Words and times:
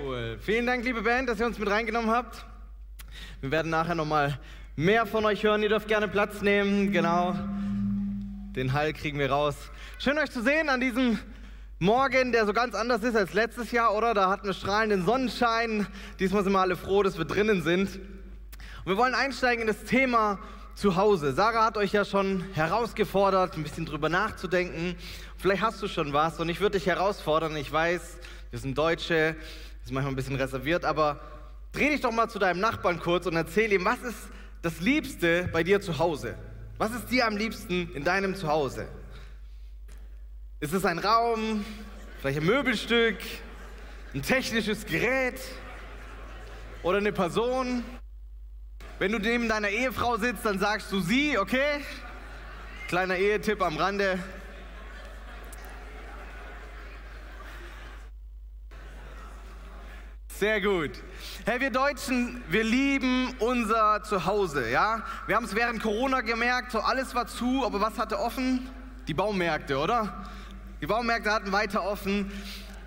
Cool. 0.00 0.38
Vielen 0.40 0.66
Dank, 0.66 0.84
liebe 0.84 1.02
Band, 1.02 1.28
dass 1.28 1.40
ihr 1.40 1.46
uns 1.46 1.58
mit 1.58 1.68
reingenommen 1.68 2.10
habt. 2.10 2.44
Wir 3.40 3.50
werden 3.50 3.70
nachher 3.70 3.94
nochmal 3.94 4.38
mehr 4.76 5.06
von 5.06 5.24
euch 5.24 5.42
hören. 5.42 5.62
Ihr 5.62 5.68
dürft 5.68 5.88
gerne 5.88 6.08
Platz 6.08 6.42
nehmen. 6.42 6.92
Genau. 6.92 7.34
Den 8.54 8.72
Hall 8.72 8.92
kriegen 8.92 9.18
wir 9.18 9.30
raus. 9.30 9.56
Schön 9.98 10.18
euch 10.18 10.30
zu 10.30 10.42
sehen 10.42 10.68
an 10.68 10.80
diesem 10.80 11.18
Morgen, 11.78 12.32
der 12.32 12.46
so 12.46 12.52
ganz 12.52 12.74
anders 12.74 13.02
ist 13.02 13.16
als 13.16 13.34
letztes 13.34 13.72
Jahr, 13.72 13.94
oder? 13.94 14.14
Da 14.14 14.30
hatten 14.30 14.46
wir 14.46 14.54
strahlenden 14.54 15.04
Sonnenschein. 15.04 15.86
Diesmal 16.20 16.44
sind 16.44 16.52
wir 16.52 16.60
alle 16.60 16.76
froh, 16.76 17.02
dass 17.02 17.18
wir 17.18 17.24
drinnen 17.24 17.62
sind. 17.62 17.96
Und 18.84 18.86
wir 18.86 18.96
wollen 18.96 19.14
einsteigen 19.14 19.62
in 19.62 19.66
das 19.66 19.84
Thema 19.84 20.38
Zuhause. 20.74 21.32
Sarah 21.32 21.66
hat 21.66 21.76
euch 21.76 21.92
ja 21.92 22.04
schon 22.04 22.44
herausgefordert, 22.54 23.56
ein 23.56 23.62
bisschen 23.62 23.86
drüber 23.86 24.08
nachzudenken. 24.08 24.96
Vielleicht 25.36 25.62
hast 25.62 25.82
du 25.82 25.88
schon 25.88 26.12
was 26.12 26.40
und 26.40 26.48
ich 26.48 26.60
würde 26.60 26.78
dich 26.78 26.86
herausfordern. 26.86 27.56
Ich 27.56 27.70
weiß, 27.70 28.18
wir 28.50 28.58
sind 28.58 28.76
Deutsche, 28.76 29.34
das 29.82 29.90
ist 29.90 29.94
manchmal 29.94 30.12
ein 30.12 30.16
bisschen 30.16 30.36
reserviert, 30.36 30.84
aber 30.84 31.18
dreh 31.72 31.88
dich 31.88 32.00
doch 32.00 32.12
mal 32.12 32.28
zu 32.28 32.38
deinem 32.38 32.60
Nachbarn 32.60 33.00
kurz 33.00 33.26
und 33.26 33.34
erzähl 33.34 33.72
ihm, 33.72 33.84
was 33.84 34.00
ist 34.02 34.28
das 34.62 34.78
Liebste 34.78 35.48
bei 35.52 35.64
dir 35.64 35.80
zu 35.80 35.98
Hause? 35.98 36.36
Was 36.78 36.92
ist 36.92 37.10
dir 37.10 37.26
am 37.26 37.36
liebsten 37.36 37.92
in 37.92 38.04
deinem 38.04 38.36
Zuhause? 38.36 38.86
Ist 40.60 40.72
es 40.72 40.84
ein 40.84 41.00
Raum, 41.00 41.64
vielleicht 42.20 42.38
ein 42.38 42.46
Möbelstück, 42.46 43.16
ein 44.14 44.22
technisches 44.22 44.86
Gerät 44.86 45.40
oder 46.84 46.98
eine 46.98 47.12
Person? 47.12 47.82
Wenn 49.00 49.10
du 49.10 49.18
neben 49.18 49.48
deiner 49.48 49.70
Ehefrau 49.70 50.16
sitzt, 50.16 50.46
dann 50.46 50.60
sagst 50.60 50.92
du 50.92 51.00
sie, 51.00 51.38
okay? 51.38 51.80
Kleiner 52.86 53.16
Ehetipp 53.16 53.60
am 53.60 53.76
Rande. 53.76 54.16
Sehr 60.42 60.60
gut. 60.60 60.90
Hey, 61.46 61.60
wir 61.60 61.70
Deutschen, 61.70 62.42
wir 62.48 62.64
lieben 62.64 63.32
unser 63.38 64.02
Zuhause, 64.02 64.68
ja? 64.68 65.04
Wir 65.28 65.36
haben 65.36 65.44
es 65.44 65.54
während 65.54 65.80
Corona 65.80 66.20
gemerkt, 66.20 66.72
so 66.72 66.80
alles 66.80 67.14
war 67.14 67.28
zu, 67.28 67.64
aber 67.64 67.80
was 67.80 67.96
hatte 67.96 68.18
offen? 68.18 68.68
Die 69.06 69.14
Baumärkte, 69.14 69.78
oder? 69.78 70.26
Die 70.80 70.86
Baumärkte 70.86 71.30
hatten 71.30 71.52
weiter 71.52 71.84
offen. 71.84 72.32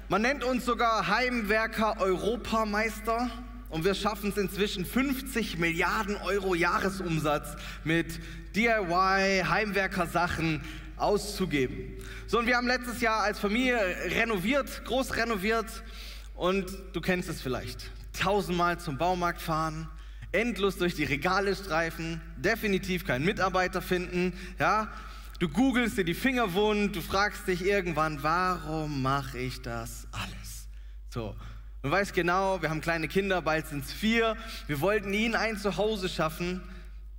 Man 0.10 0.24
nennt 0.24 0.44
uns 0.44 0.66
sogar 0.66 1.08
Heimwerker 1.08 2.02
Europameister 2.02 3.30
und 3.70 3.86
wir 3.86 3.96
schaffen 3.96 4.32
es 4.32 4.38
inzwischen 4.38 4.86
50 4.86 5.58
Milliarden 5.58 6.18
Euro 6.18 6.56
Jahresumsatz 6.56 7.56
mit 7.86 8.20
DIY, 8.54 9.46
Heimwerkersachen 9.48 10.60
auszugeben. 10.98 11.94
So, 12.28 12.38
und 12.38 12.48
wir 12.48 12.58
haben 12.58 12.68
letztes 12.68 13.00
Jahr 13.00 13.22
als 13.22 13.40
Familie 13.40 13.80
renoviert, 14.10 14.84
groß 14.84 15.16
renoviert 15.16 15.68
und 16.36 16.66
du 16.94 17.02
kennst 17.02 17.30
es 17.30 17.42
vielleicht. 17.42 17.92
Tausendmal 18.14 18.80
zum 18.80 18.98
Baumarkt 18.98 19.42
fahren, 19.42 19.90
endlos 20.32 20.78
durch 20.78 20.96
die 20.96 21.04
Regale 21.04 21.56
streifen, 21.56 22.22
definitiv 22.38 23.06
keinen 23.06 23.26
Mitarbeiter 23.26 23.82
finden, 23.82 24.34
ja. 24.60 24.92
Du 25.38 25.50
googelst 25.50 25.98
dir 25.98 26.06
die 26.06 26.14
Finger 26.14 26.54
wund, 26.54 26.96
du 26.96 27.02
fragst 27.02 27.46
dich 27.48 27.66
irgendwann, 27.66 28.24
warum 28.24 29.02
mache 29.02 29.38
ich 29.38 29.62
das 29.62 30.08
alles? 30.14 30.70
So, 31.10 31.36
du 31.82 31.92
weißt 31.92 32.14
genau, 32.14 32.62
wir 32.62 32.70
haben 32.70 32.80
kleine 32.80 33.10
Kinder, 33.10 33.42
bald 33.42 33.68
sind 33.68 33.84
es 33.84 33.92
vier. 33.92 34.38
Wir 34.68 34.80
wollten 34.80 35.14
ihnen 35.14 35.36
ein 35.36 35.58
Zuhause 35.58 36.08
schaffen, 36.08 36.62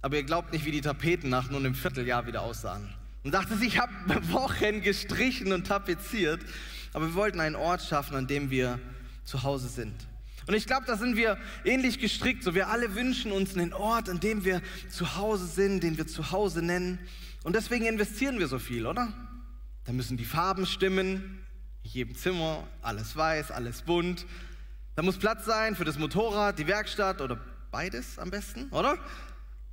aber 0.00 0.16
ihr 0.16 0.25
glaubt 0.25 0.55
nicht, 0.55 0.65
wie 0.65 0.71
die 0.71 0.81
Tapeten 0.81 1.28
nach 1.28 1.50
nur 1.50 1.60
einem 1.60 1.75
Vierteljahr 1.75 2.26
wieder 2.26 2.41
aussahen. 2.41 2.88
Und 3.22 3.32
dachte 3.32 3.55
ich 3.60 3.78
habe 3.78 3.93
Wochen 4.32 4.81
gestrichen 4.81 5.53
und 5.53 5.66
tapeziert, 5.66 6.41
aber 6.94 7.09
wir 7.09 7.15
wollten 7.15 7.41
einen 7.41 7.56
Ort 7.56 7.82
schaffen, 7.82 8.16
an 8.16 8.26
dem 8.26 8.49
wir 8.50 8.78
zu 9.26 9.42
Hause 9.42 9.69
sind. 9.69 9.94
Und 10.47 10.54
ich 10.54 10.66
glaube, 10.66 10.87
da 10.87 10.97
sind 10.97 11.16
wir 11.16 11.38
ähnlich 11.64 11.98
gestrickt. 11.98 12.44
So, 12.44 12.54
wir 12.54 12.69
alle 12.69 12.94
wünschen 12.94 13.32
uns 13.32 13.54
einen 13.56 13.72
Ort, 13.72 14.09
an 14.09 14.20
dem 14.20 14.44
wir 14.44 14.62
zu 14.88 15.16
Hause 15.16 15.47
sind, 15.47 15.82
den 15.82 15.98
wir 15.98 16.06
zu 16.06 16.31
Hause 16.31 16.62
nennen. 16.62 17.00
Und 17.42 17.56
deswegen 17.56 17.84
investieren 17.84 18.38
wir 18.38 18.47
so 18.47 18.59
viel, 18.59 18.87
oder? 18.87 19.12
Da 19.84 19.92
müssen 19.92 20.16
die 20.16 20.25
Farben 20.25 20.64
stimmen, 20.64 21.44
in 21.82 21.91
jedem 21.91 22.14
Zimmer, 22.14 22.66
alles 22.81 23.16
weiß, 23.16 23.50
alles 23.50 23.82
bunt. 23.82 24.25
Da 24.94 25.03
muss 25.03 25.19
Platz 25.19 25.44
sein 25.44 25.76
für 25.76 25.84
das 25.84 25.98
Motorrad, 25.98 26.58
die 26.58 26.66
Werkstatt 26.66 27.20
oder 27.20 27.38
beides 27.70 28.19
am 28.19 28.31
besten, 28.31 28.69
oder? 28.70 28.98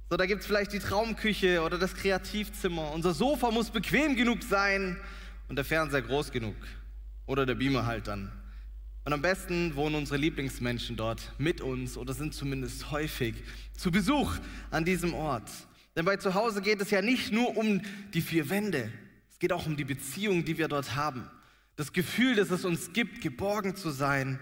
So, 0.10 0.18
da 0.18 0.26
gibt 0.26 0.42
es 0.42 0.48
vielleicht 0.48 0.74
die 0.74 0.80
Traumküche 0.80 1.62
oder 1.62 1.78
das 1.78 1.96
Kreativzimmer. 1.96 2.92
Unser 2.92 3.14
Sofa 3.14 3.52
muss 3.52 3.70
bequem 3.70 4.16
genug 4.16 4.44
sein 4.44 5.00
und 5.48 5.56
der 5.56 5.66
Fernseher 5.66 6.02
groß 6.02 6.32
genug. 6.32 6.56
Oder 7.26 7.46
der 7.46 7.56
Beamer 7.56 7.86
halt 7.86 8.08
dann. 8.08 8.32
Und 9.06 9.12
am 9.12 9.22
besten 9.22 9.76
wohnen 9.76 9.96
unsere 9.96 10.18
Lieblingsmenschen 10.18 10.96
dort 10.96 11.34
mit 11.38 11.60
uns 11.60 11.98
oder 11.98 12.14
sind 12.14 12.34
zumindest 12.34 12.92
häufig 12.92 13.36
zu 13.76 13.92
Besuch 13.92 14.36
an 14.72 14.86
diesem 14.86 15.14
Ort. 15.14 15.50
Denn 15.96 16.06
bei 16.06 16.18
Zuhause 16.18 16.62
geht 16.62 16.82
es 16.82 16.90
ja 16.90 17.02
nicht 17.02 17.32
nur 17.32 17.58
um 17.58 17.82
die 18.14 18.22
vier 18.22 18.50
Wände, 18.50 18.92
es 19.30 19.40
geht 19.40 19.52
auch 19.52 19.66
um 19.66 19.76
die 19.76 19.84
Beziehung, 19.84 20.46
die 20.46 20.58
wir 20.58 20.70
dort 20.70 20.96
haben. 20.96 21.30
Das 21.76 21.92
Gefühl, 21.92 22.36
dass 22.36 22.50
es 22.50 22.66
uns 22.66 22.94
gibt, 22.94 23.22
geborgen 23.22 23.76
zu 23.76 23.90
sein. 23.90 24.40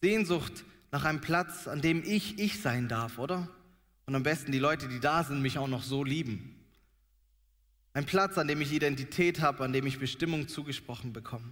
Sehnsucht 0.00 0.64
nach 0.92 1.04
einem 1.04 1.20
Platz, 1.20 1.66
an 1.66 1.80
dem 1.80 2.02
ich 2.04 2.38
ich 2.38 2.60
sein 2.60 2.88
darf, 2.88 3.18
oder? 3.18 3.48
Und 4.06 4.14
am 4.14 4.22
besten 4.22 4.52
die 4.52 4.58
Leute, 4.58 4.88
die 4.88 5.00
da 5.00 5.24
sind, 5.24 5.42
mich 5.42 5.58
auch 5.58 5.68
noch 5.68 5.82
so 5.82 6.04
lieben. 6.04 6.61
Ein 7.94 8.06
Platz, 8.06 8.38
an 8.38 8.48
dem 8.48 8.60
ich 8.60 8.72
Identität 8.72 9.40
habe, 9.40 9.64
an 9.64 9.72
dem 9.72 9.86
ich 9.86 9.98
Bestimmung 9.98 10.48
zugesprochen 10.48 11.12
bekomme. 11.12 11.44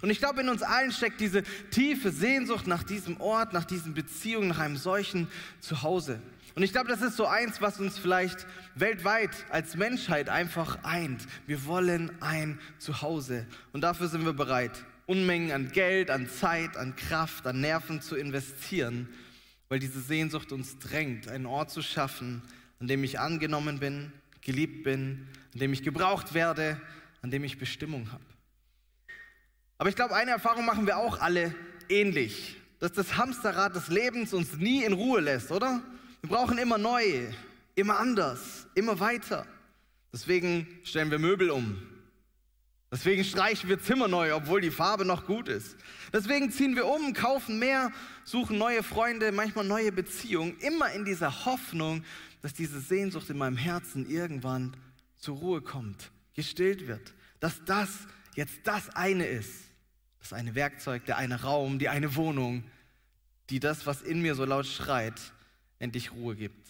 Und 0.00 0.10
ich 0.10 0.18
glaube, 0.18 0.42
in 0.42 0.48
uns 0.48 0.62
allen 0.62 0.92
steckt 0.92 1.20
diese 1.20 1.42
tiefe 1.70 2.12
Sehnsucht 2.12 2.66
nach 2.66 2.84
diesem 2.84 3.20
Ort, 3.20 3.52
nach 3.52 3.64
diesen 3.64 3.94
Beziehungen, 3.94 4.48
nach 4.48 4.58
einem 4.58 4.76
solchen 4.76 5.28
Zuhause. 5.60 6.20
Und 6.54 6.62
ich 6.62 6.72
glaube, 6.72 6.88
das 6.88 7.02
ist 7.02 7.16
so 7.16 7.26
eins, 7.26 7.60
was 7.60 7.80
uns 7.80 7.98
vielleicht 7.98 8.46
weltweit 8.74 9.30
als 9.48 9.76
Menschheit 9.76 10.28
einfach 10.28 10.82
eint. 10.84 11.26
Wir 11.46 11.64
wollen 11.66 12.10
ein 12.20 12.58
Zuhause. 12.78 13.46
Und 13.72 13.80
dafür 13.80 14.08
sind 14.08 14.24
wir 14.24 14.32
bereit, 14.32 14.84
Unmengen 15.06 15.52
an 15.52 15.70
Geld, 15.70 16.10
an 16.10 16.28
Zeit, 16.28 16.76
an 16.76 16.94
Kraft, 16.94 17.46
an 17.46 17.60
Nerven 17.60 18.02
zu 18.02 18.14
investieren, 18.14 19.08
weil 19.68 19.78
diese 19.78 20.00
Sehnsucht 20.00 20.52
uns 20.52 20.78
drängt, 20.78 21.28
einen 21.28 21.46
Ort 21.46 21.70
zu 21.70 21.80
schaffen, 21.80 22.42
an 22.80 22.88
dem 22.88 23.04
ich 23.04 23.18
angenommen 23.18 23.78
bin, 23.78 24.12
geliebt 24.42 24.84
bin, 24.84 25.28
an 25.58 25.60
dem 25.60 25.72
ich 25.72 25.82
gebraucht 25.82 26.34
werde, 26.34 26.80
an 27.20 27.32
dem 27.32 27.42
ich 27.42 27.58
Bestimmung 27.58 28.12
habe. 28.12 28.22
Aber 29.76 29.88
ich 29.88 29.96
glaube, 29.96 30.14
eine 30.14 30.30
Erfahrung 30.30 30.64
machen 30.64 30.86
wir 30.86 30.98
auch 30.98 31.18
alle 31.18 31.52
ähnlich, 31.88 32.54
dass 32.78 32.92
das 32.92 33.16
Hamsterrad 33.16 33.74
des 33.74 33.88
Lebens 33.88 34.32
uns 34.32 34.56
nie 34.56 34.84
in 34.84 34.92
Ruhe 34.92 35.18
lässt, 35.20 35.50
oder? 35.50 35.82
Wir 36.20 36.30
brauchen 36.30 36.58
immer 36.58 36.78
neu, 36.78 37.02
immer 37.74 37.98
anders, 37.98 38.68
immer 38.76 39.00
weiter. 39.00 39.48
Deswegen 40.12 40.68
stellen 40.84 41.10
wir 41.10 41.18
Möbel 41.18 41.50
um. 41.50 41.82
Deswegen 42.92 43.24
streichen 43.24 43.68
wir 43.68 43.82
Zimmer 43.82 44.06
neu, 44.06 44.32
obwohl 44.36 44.60
die 44.60 44.70
Farbe 44.70 45.04
noch 45.04 45.26
gut 45.26 45.48
ist. 45.48 45.76
Deswegen 46.12 46.52
ziehen 46.52 46.76
wir 46.76 46.86
um, 46.86 47.14
kaufen 47.14 47.58
mehr, 47.58 47.90
suchen 48.22 48.58
neue 48.58 48.84
Freunde, 48.84 49.32
manchmal 49.32 49.64
neue 49.64 49.90
Beziehungen, 49.90 50.56
immer 50.60 50.92
in 50.92 51.04
dieser 51.04 51.46
Hoffnung, 51.46 52.04
dass 52.42 52.54
diese 52.54 52.78
Sehnsucht 52.78 53.28
in 53.28 53.38
meinem 53.38 53.56
Herzen 53.56 54.08
irgendwann 54.08 54.76
zur 55.18 55.36
Ruhe 55.36 55.60
kommt, 55.60 56.10
gestillt 56.34 56.86
wird, 56.86 57.14
dass 57.40 57.64
das 57.64 57.90
jetzt 58.34 58.60
das 58.64 58.90
eine 58.90 59.26
ist, 59.26 59.52
das 60.20 60.32
eine 60.32 60.54
Werkzeug, 60.54 61.04
der 61.06 61.16
eine 61.16 61.42
Raum, 61.42 61.78
die 61.78 61.88
eine 61.88 62.14
Wohnung, 62.16 62.64
die 63.50 63.60
das, 63.60 63.86
was 63.86 64.02
in 64.02 64.22
mir 64.22 64.34
so 64.34 64.44
laut 64.44 64.66
schreit, 64.66 65.20
endlich 65.78 66.12
Ruhe 66.12 66.36
gibt. 66.36 66.68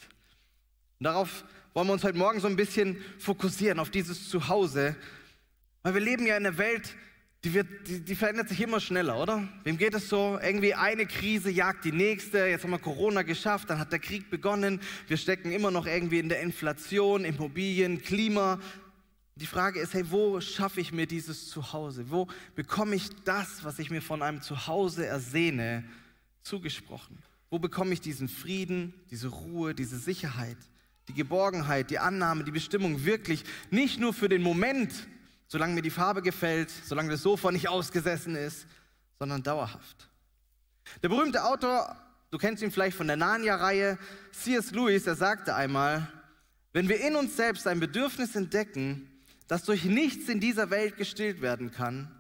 Und 0.99 1.05
darauf 1.05 1.45
wollen 1.75 1.87
wir 1.87 1.93
uns 1.93 2.05
heute 2.05 2.19
Morgen 2.19 2.41
so 2.41 2.49
ein 2.49 2.57
bisschen 2.57 3.03
fokussieren, 3.19 3.79
auf 3.79 3.91
dieses 3.91 4.29
Zuhause, 4.29 4.97
weil 5.83 5.95
wir 5.95 6.01
leben 6.01 6.27
ja 6.27 6.37
in 6.37 6.47
einer 6.47 6.59
Welt, 6.59 6.95
die, 7.45 7.55
wird, 7.55 7.69
die, 7.87 8.01
die, 8.01 8.15
verändert 8.17 8.49
sich 8.49 8.61
immer 8.61 8.81
schneller, 8.81 9.17
oder? 9.17 9.49
Wem 9.63 9.79
geht 9.79 9.95
es 9.95 10.09
so? 10.09 10.39
Irgendwie 10.43 10.75
eine 10.75 11.07
Krise 11.07 11.51
jagt 11.51 11.85
die 11.85 11.93
nächste. 11.93 12.39
Jetzt 12.47 12.65
haben 12.65 12.73
wir 12.73 12.81
Corona 12.81 13.23
geschafft, 13.23 13.71
dann 13.71 13.79
hat 13.79 13.93
der 13.93 14.01
Krieg 14.01 14.29
begonnen. 14.29 14.81
Wir 15.07 15.17
stecken 15.17 15.53
immer 15.53 15.71
noch 15.71 15.87
irgendwie 15.87 16.19
in 16.19 16.29
der 16.29 16.41
Inflation, 16.41 17.25
Immobilien, 17.25 18.03
Klima. 18.03 18.59
Die 19.37 19.47
Frage 19.47 19.79
ist, 19.79 19.95
hey, 19.95 20.11
wo 20.11 20.41
schaffe 20.41 20.81
ich 20.81 20.93
mir 20.93 21.07
dieses 21.07 21.49
Zuhause? 21.49 22.11
Wo 22.11 22.27
bekomme 22.57 22.97
ich 22.97 23.09
das, 23.25 23.63
was 23.63 23.79
ich 23.79 23.89
mir 23.89 24.03
von 24.03 24.21
einem 24.21 24.43
Zuhause 24.43 25.07
ersehne, 25.07 25.85
zugesprochen? 26.43 27.19
Wo 27.51 27.61
bekomme 27.61 27.93
ich 27.93 28.01
diesen 28.01 28.29
Frieden, 28.29 28.95
diese 29.13 29.29
Ruhe, 29.29 29.77
diese 29.77 29.97
Sicherheit, 29.99 30.59
die 31.07 31.15
Geborgenheit, 31.15 31.93
die 31.93 32.01
Annahme, 32.01 32.43
die 32.43 32.51
Bestimmung 32.51 33.05
wirklich 33.05 33.45
nicht 33.71 34.01
nur 34.01 34.13
für 34.13 34.29
den 34.29 34.43
Moment, 34.43 34.93
solange 35.49 35.75
mir 35.75 35.83
die 35.83 35.91
Farbe 35.91 36.23
gefällt, 36.23 36.71
solange 36.71 37.11
das 37.11 37.23
Sofa 37.23 37.51
nicht 37.51 37.69
ausgesessen 37.69 38.37
ist, 38.37 38.67
sondern 39.19 39.43
dauerhaft. 39.43 40.09
Der 41.03 41.09
berühmte 41.09 41.45
Autor, 41.45 41.97
du 42.31 42.39
kennst 42.39 42.63
ihn 42.63 42.71
vielleicht 42.71 42.97
von 42.97 43.07
der 43.07 43.17
Narnia-Reihe, 43.17 43.99
C.S. 44.33 44.71
Lewis, 44.71 45.07
er 45.07 45.17
sagte 45.17 45.55
einmal, 45.55 46.07
wenn 46.73 46.89
wir 46.89 47.01
in 47.01 47.17
uns 47.17 47.37
selbst 47.37 47.67
ein 47.67 47.81
Bedürfnis 47.81 48.37
entdecken, 48.37 49.11
das 49.49 49.65
durch 49.65 49.85
nichts 49.85 50.29
in 50.29 50.41
dieser 50.41 50.71
Welt 50.71 50.97
gestillt 50.97 51.41
werden 51.41 51.71
kann, 51.71 52.15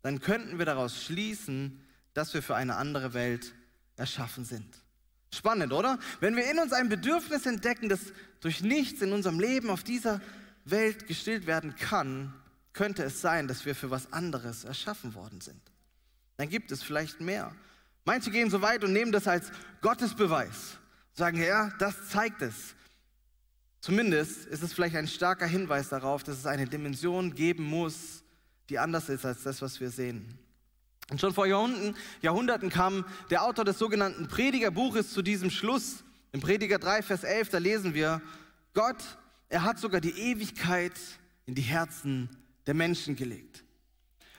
dann 0.00 0.20
könnten 0.20 0.58
wir 0.58 0.66
daraus 0.66 1.04
schließen, 1.04 1.80
dass 2.14 2.34
wir 2.34 2.42
für 2.42 2.56
eine 2.56 2.76
andere 2.76 3.14
Welt 3.14 3.54
erschaffen 3.96 4.44
sind. 4.44 4.66
Spannend, 5.32 5.72
oder? 5.72 5.98
Wenn 6.20 6.36
wir 6.36 6.50
in 6.50 6.58
uns 6.58 6.72
ein 6.72 6.88
Bedürfnis 6.88 7.46
entdecken, 7.46 7.88
das 7.88 8.00
durch 8.40 8.62
nichts 8.62 9.00
in 9.02 9.12
unserem 9.12 9.38
Leben 9.38 9.70
auf 9.70 9.82
dieser 9.82 10.20
Welt 10.64 11.06
gestillt 11.06 11.46
werden 11.46 11.76
kann, 11.76 12.34
könnte 12.72 13.02
es 13.02 13.20
sein, 13.20 13.48
dass 13.48 13.66
wir 13.66 13.74
für 13.74 13.90
was 13.90 14.12
anderes 14.12 14.64
erschaffen 14.64 15.14
worden 15.14 15.40
sind. 15.40 15.60
Dann 16.36 16.48
gibt 16.48 16.72
es 16.72 16.82
vielleicht 16.82 17.20
mehr. 17.20 17.54
Manche 18.04 18.30
gehen 18.30 18.50
so 18.50 18.62
weit 18.62 18.82
und 18.84 18.92
nehmen 18.92 19.12
das 19.12 19.28
als 19.28 19.50
Gottesbeweis. 19.80 20.78
Sagen, 21.12 21.42
ja, 21.42 21.70
das 21.78 22.08
zeigt 22.08 22.42
es. 22.42 22.74
Zumindest 23.80 24.46
ist 24.46 24.62
es 24.62 24.72
vielleicht 24.72 24.96
ein 24.96 25.08
starker 25.08 25.46
Hinweis 25.46 25.88
darauf, 25.88 26.22
dass 26.22 26.38
es 26.38 26.46
eine 26.46 26.66
Dimension 26.66 27.34
geben 27.34 27.64
muss, 27.64 28.22
die 28.68 28.78
anders 28.78 29.08
ist 29.08 29.26
als 29.26 29.42
das, 29.42 29.60
was 29.60 29.80
wir 29.80 29.90
sehen. 29.90 30.38
Und 31.10 31.20
schon 31.20 31.34
vor 31.34 31.46
Jahrhunderten, 31.46 31.96
Jahrhunderten 32.22 32.70
kam 32.70 33.04
der 33.30 33.42
Autor 33.42 33.64
des 33.64 33.78
sogenannten 33.78 34.28
Predigerbuches 34.28 35.12
zu 35.12 35.20
diesem 35.20 35.50
Schluss. 35.50 36.04
Im 36.30 36.40
Prediger 36.40 36.78
3, 36.78 37.02
Vers 37.02 37.24
11, 37.24 37.50
da 37.50 37.58
lesen 37.58 37.92
wir, 37.92 38.22
Gott, 38.72 39.18
er 39.48 39.64
hat 39.64 39.78
sogar 39.78 40.00
die 40.00 40.18
Ewigkeit 40.18 40.98
in 41.44 41.54
die 41.54 41.62
Herzen 41.62 42.30
der 42.66 42.74
Menschen 42.74 43.16
gelegt. 43.16 43.64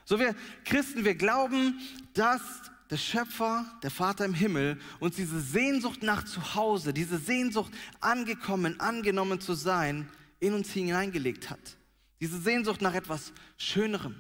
So 0.06 0.20
wir 0.20 0.36
Christen, 0.66 1.06
wir 1.06 1.16
glauben, 1.16 1.80
dass 2.14 2.42
der 2.90 2.98
Schöpfer, 2.98 3.66
der 3.82 3.92
Vater 3.92 4.26
im 4.26 4.34
Himmel, 4.34 4.80
uns 5.00 5.16
diese 5.16 5.40
Sehnsucht 5.40 6.04
nach 6.04 6.26
Zuhause, 6.26 6.94
diese 6.94 7.18
Sehnsucht 7.18 7.72
angekommen, 8.00 8.80
angenommen 8.80 9.40
zu 9.40 9.54
sein, 9.54 10.10
in 10.40 10.54
uns 10.54 10.72
hineingelegt 10.72 11.50
hat. 11.50 11.78
Diese 12.20 12.40
Sehnsucht 12.40 12.82
nach 12.82 12.94
etwas 12.94 13.34
Schönerem, 13.58 14.16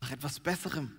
nach 0.00 0.10
etwas 0.12 0.40
Besserem. 0.40 0.92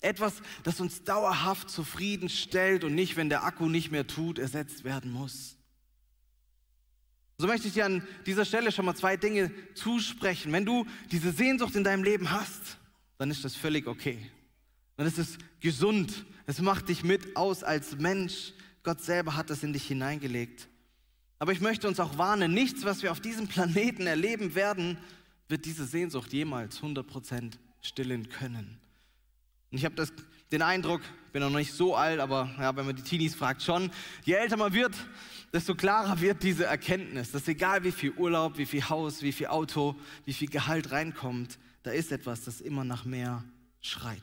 Etwas, 0.00 0.34
das 0.62 0.80
uns 0.80 1.02
dauerhaft 1.02 1.70
zufriedenstellt 1.70 2.84
und 2.84 2.94
nicht, 2.94 3.16
wenn 3.16 3.28
der 3.28 3.44
Akku 3.44 3.68
nicht 3.68 3.90
mehr 3.90 4.06
tut, 4.06 4.38
ersetzt 4.38 4.84
werden 4.84 5.10
muss. 5.10 5.57
So 7.40 7.46
möchte 7.46 7.68
ich 7.68 7.74
dir 7.74 7.86
an 7.86 8.02
dieser 8.26 8.44
Stelle 8.44 8.72
schon 8.72 8.84
mal 8.84 8.96
zwei 8.96 9.16
Dinge 9.16 9.52
zusprechen. 9.74 10.52
Wenn 10.52 10.66
du 10.66 10.84
diese 11.12 11.30
Sehnsucht 11.30 11.76
in 11.76 11.84
deinem 11.84 12.02
Leben 12.02 12.32
hast, 12.32 12.78
dann 13.16 13.30
ist 13.30 13.44
das 13.44 13.54
völlig 13.54 13.86
okay. 13.86 14.18
Dann 14.96 15.06
ist 15.06 15.18
es 15.18 15.38
gesund. 15.60 16.26
Es 16.46 16.60
macht 16.60 16.88
dich 16.88 17.04
mit 17.04 17.36
aus 17.36 17.62
als 17.62 17.96
Mensch. 17.96 18.54
Gott 18.82 19.00
selber 19.02 19.36
hat 19.36 19.50
das 19.50 19.62
in 19.62 19.72
dich 19.72 19.86
hineingelegt. 19.86 20.66
Aber 21.38 21.52
ich 21.52 21.60
möchte 21.60 21.86
uns 21.86 22.00
auch 22.00 22.18
warnen, 22.18 22.52
nichts, 22.52 22.84
was 22.84 23.04
wir 23.04 23.12
auf 23.12 23.20
diesem 23.20 23.46
Planeten 23.46 24.08
erleben 24.08 24.56
werden, 24.56 24.98
wird 25.46 25.64
diese 25.64 25.86
Sehnsucht 25.86 26.32
jemals 26.32 26.80
100% 26.80 27.52
stillen 27.80 28.28
können. 28.30 28.80
Und 29.70 29.78
ich 29.78 29.84
habe 29.84 29.94
den 30.50 30.62
Eindruck, 30.62 31.02
bin 31.32 31.42
noch 31.42 31.50
nicht 31.50 31.72
so 31.72 31.94
alt, 31.94 32.20
aber 32.20 32.50
ja, 32.58 32.74
wenn 32.74 32.86
man 32.86 32.96
die 32.96 33.02
Teenies 33.02 33.34
fragt, 33.34 33.62
schon, 33.62 33.90
je 34.24 34.34
älter 34.34 34.56
man 34.56 34.72
wird, 34.72 34.94
desto 35.52 35.74
klarer 35.74 36.20
wird 36.20 36.42
diese 36.42 36.64
Erkenntnis, 36.64 37.30
dass 37.30 37.48
egal 37.48 37.84
wie 37.84 37.92
viel 37.92 38.12
Urlaub, 38.12 38.58
wie 38.58 38.66
viel 38.66 38.88
Haus, 38.88 39.22
wie 39.22 39.32
viel 39.32 39.48
Auto, 39.48 39.96
wie 40.24 40.32
viel 40.32 40.48
Gehalt 40.48 40.90
reinkommt, 40.90 41.58
da 41.82 41.90
ist 41.90 42.12
etwas, 42.12 42.44
das 42.44 42.60
immer 42.60 42.84
nach 42.84 43.04
mehr 43.04 43.44
schreit. 43.80 44.22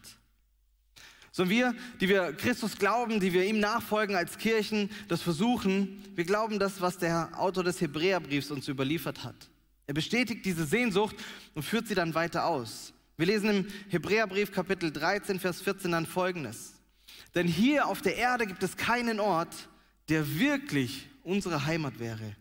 So 1.32 1.50
wir, 1.50 1.76
die 2.00 2.08
wir 2.08 2.32
Christus 2.34 2.78
glauben, 2.78 3.20
die 3.20 3.34
wir 3.34 3.44
ihm 3.46 3.60
nachfolgen 3.60 4.16
als 4.16 4.38
Kirchen, 4.38 4.90
das 5.10 5.22
versuchen, 5.22 6.02
wir 6.16 6.24
glauben 6.24 6.60
das, 6.60 6.80
was 6.80 6.98
der 6.98 7.38
Autor 7.38 7.64
des 7.66 7.82
Hebräerbriefs 7.82 8.52
uns 8.52 8.68
überliefert 8.70 9.24
hat. 9.24 9.50
Er 9.86 9.94
bestätigt 9.94 10.46
diese 10.46 10.66
Sehnsucht 10.66 11.16
und 11.54 11.64
führt 11.64 11.88
sie 11.88 11.96
dann 11.96 12.16
weiter 12.16 12.46
aus. 12.46 12.94
Wir 13.18 13.28
lesen 13.28 13.50
im 13.50 13.68
Hebräerbrief 13.90 14.52
Kapitel 14.52 14.92
13, 14.92 15.40
Vers 15.40 15.62
14 15.62 15.92
dann 15.92 16.06
folgendes. 16.06 16.74
Denn 17.34 17.48
hier 17.48 17.88
auf 17.88 18.02
der 18.02 18.18
Erde 18.18 18.46
gibt 18.46 18.62
es 18.62 18.76
keinen 18.76 19.22
Ort, 19.22 19.70
der 20.10 20.38
wirklich 20.38 21.08
unsere 21.24 21.66
Heimat 21.66 22.00
wäre 22.00 22.36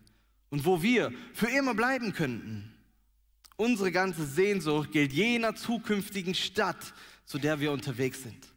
und 0.50 0.64
wo 0.64 0.82
wir 0.82 1.12
für 1.32 1.48
immer 1.48 1.74
bleiben 1.74 2.12
könnten. 2.12 2.72
Unsere 3.56 3.92
ganze 3.92 4.26
Sehnsucht 4.26 4.90
gilt 4.90 5.12
jener 5.12 5.54
zukünftigen 5.54 6.34
Stadt, 6.34 6.92
zu 7.24 7.38
der 7.38 7.60
wir 7.60 7.70
unterwegs 7.70 8.24
sind. 8.24 8.48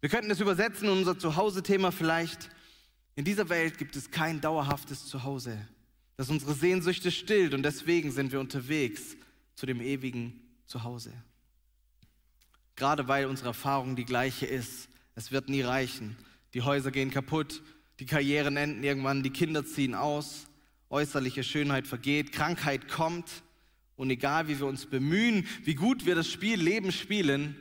Wir 0.00 0.10
könnten 0.10 0.30
es 0.30 0.40
übersetzen 0.40 0.88
in 0.88 0.98
unser 0.98 1.18
Zuhause-Thema 1.18 1.90
vielleicht. 1.90 2.50
In 3.16 3.24
dieser 3.24 3.48
Welt 3.48 3.78
gibt 3.78 3.96
es 3.96 4.10
kein 4.10 4.42
dauerhaftes 4.42 5.06
Zuhause, 5.06 5.58
das 6.16 6.28
unsere 6.28 6.52
Sehnsüchte 6.52 7.10
stillt 7.10 7.54
und 7.54 7.62
deswegen 7.62 8.12
sind 8.12 8.30
wir 8.30 8.40
unterwegs 8.40 9.16
zu 9.54 9.64
dem 9.64 9.80
ewigen 9.80 10.47
Zuhause. 10.68 11.12
Gerade 12.76 13.08
weil 13.08 13.26
unsere 13.26 13.48
Erfahrung 13.48 13.96
die 13.96 14.04
gleiche 14.04 14.46
ist. 14.46 14.88
Es 15.16 15.32
wird 15.32 15.48
nie 15.48 15.62
reichen. 15.62 16.16
Die 16.54 16.62
Häuser 16.62 16.92
gehen 16.92 17.10
kaputt, 17.10 17.62
die 17.98 18.06
Karrieren 18.06 18.56
enden 18.56 18.84
irgendwann, 18.84 19.22
die 19.22 19.30
Kinder 19.30 19.66
ziehen 19.66 19.94
aus, 19.94 20.46
äußerliche 20.90 21.42
Schönheit 21.42 21.86
vergeht, 21.88 22.30
Krankheit 22.30 22.86
kommt. 22.88 23.42
Und 23.96 24.10
egal 24.10 24.46
wie 24.46 24.60
wir 24.60 24.66
uns 24.66 24.86
bemühen, 24.86 25.44
wie 25.64 25.74
gut 25.74 26.06
wir 26.06 26.14
das 26.14 26.28
Spiel 26.28 26.60
Leben 26.60 26.92
spielen, 26.92 27.56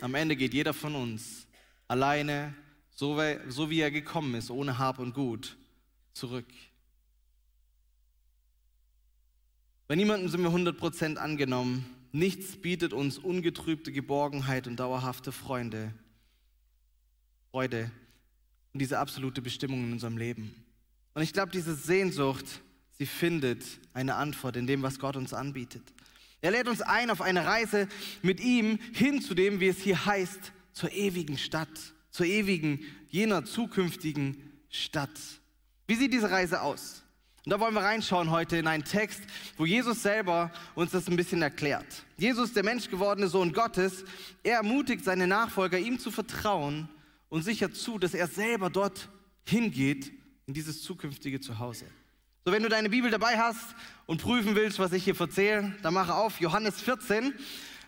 am 0.00 0.16
Ende 0.16 0.34
geht 0.34 0.52
jeder 0.52 0.74
von 0.74 0.96
uns 0.96 1.46
alleine, 1.86 2.54
so 2.90 3.16
wie 3.18 3.80
er 3.80 3.90
gekommen 3.90 4.34
ist, 4.34 4.50
ohne 4.50 4.78
Hab 4.78 4.98
und 4.98 5.14
Gut, 5.14 5.56
zurück. 6.14 6.48
Bei 9.86 9.94
niemandem 9.94 10.28
sind 10.28 10.42
wir 10.42 10.50
100% 10.50 11.16
angenommen. 11.16 11.97
Nichts 12.12 12.56
bietet 12.56 12.92
uns 12.92 13.18
ungetrübte 13.18 13.92
Geborgenheit 13.92 14.66
und 14.66 14.76
dauerhafte 14.76 15.32
Freunde, 15.32 15.92
Freude 17.50 17.90
und 18.72 18.80
diese 18.80 18.98
absolute 18.98 19.42
Bestimmung 19.42 19.84
in 19.84 19.92
unserem 19.92 20.16
Leben. 20.16 20.54
Und 21.14 21.22
ich 21.22 21.32
glaube, 21.32 21.52
diese 21.52 21.74
Sehnsucht, 21.74 22.44
sie 22.92 23.06
findet 23.06 23.64
eine 23.92 24.14
Antwort 24.14 24.56
in 24.56 24.66
dem, 24.66 24.82
was 24.82 24.98
Gott 24.98 25.16
uns 25.16 25.34
anbietet. 25.34 25.82
Er 26.40 26.52
lädt 26.52 26.68
uns 26.68 26.80
ein 26.80 27.10
auf 27.10 27.20
eine 27.20 27.44
Reise 27.44 27.88
mit 28.22 28.40
ihm 28.40 28.78
hin 28.92 29.20
zu 29.20 29.34
dem, 29.34 29.60
wie 29.60 29.68
es 29.68 29.80
hier 29.80 30.06
heißt, 30.06 30.52
zur 30.72 30.92
ewigen 30.92 31.36
Stadt, 31.36 31.68
zur 32.10 32.26
ewigen, 32.26 32.80
jener 33.08 33.44
zukünftigen 33.44 34.36
Stadt. 34.70 35.18
Wie 35.86 35.96
sieht 35.96 36.12
diese 36.12 36.30
Reise 36.30 36.62
aus? 36.62 37.02
Und 37.48 37.52
da 37.52 37.60
wollen 37.60 37.72
wir 37.72 37.80
reinschauen 37.80 38.30
heute 38.30 38.58
in 38.58 38.66
einen 38.66 38.84
Text, 38.84 39.22
wo 39.56 39.64
Jesus 39.64 40.02
selber 40.02 40.52
uns 40.74 40.90
das 40.90 41.08
ein 41.08 41.16
bisschen 41.16 41.40
erklärt. 41.40 42.04
Jesus, 42.18 42.52
der 42.52 42.62
menschgewordene 42.62 43.26
Sohn 43.26 43.54
Gottes, 43.54 44.04
er 44.42 44.56
ermutigt 44.56 45.02
seine 45.02 45.26
Nachfolger, 45.26 45.78
ihm 45.78 45.98
zu 45.98 46.10
vertrauen 46.10 46.90
und 47.30 47.44
sichert 47.44 47.74
zu, 47.74 47.98
dass 47.98 48.12
er 48.12 48.26
selber 48.26 48.68
dort 48.68 49.08
hingeht 49.46 50.12
in 50.46 50.52
dieses 50.52 50.82
zukünftige 50.82 51.40
Zuhause. 51.40 51.86
So, 52.44 52.52
wenn 52.52 52.62
du 52.62 52.68
deine 52.68 52.90
Bibel 52.90 53.10
dabei 53.10 53.38
hast 53.38 53.74
und 54.04 54.20
prüfen 54.20 54.54
willst, 54.54 54.78
was 54.78 54.92
ich 54.92 55.04
hier 55.04 55.18
erzähle, 55.18 55.74
dann 55.80 55.94
mache 55.94 56.12
auf 56.12 56.40
Johannes 56.40 56.82
14. 56.82 57.32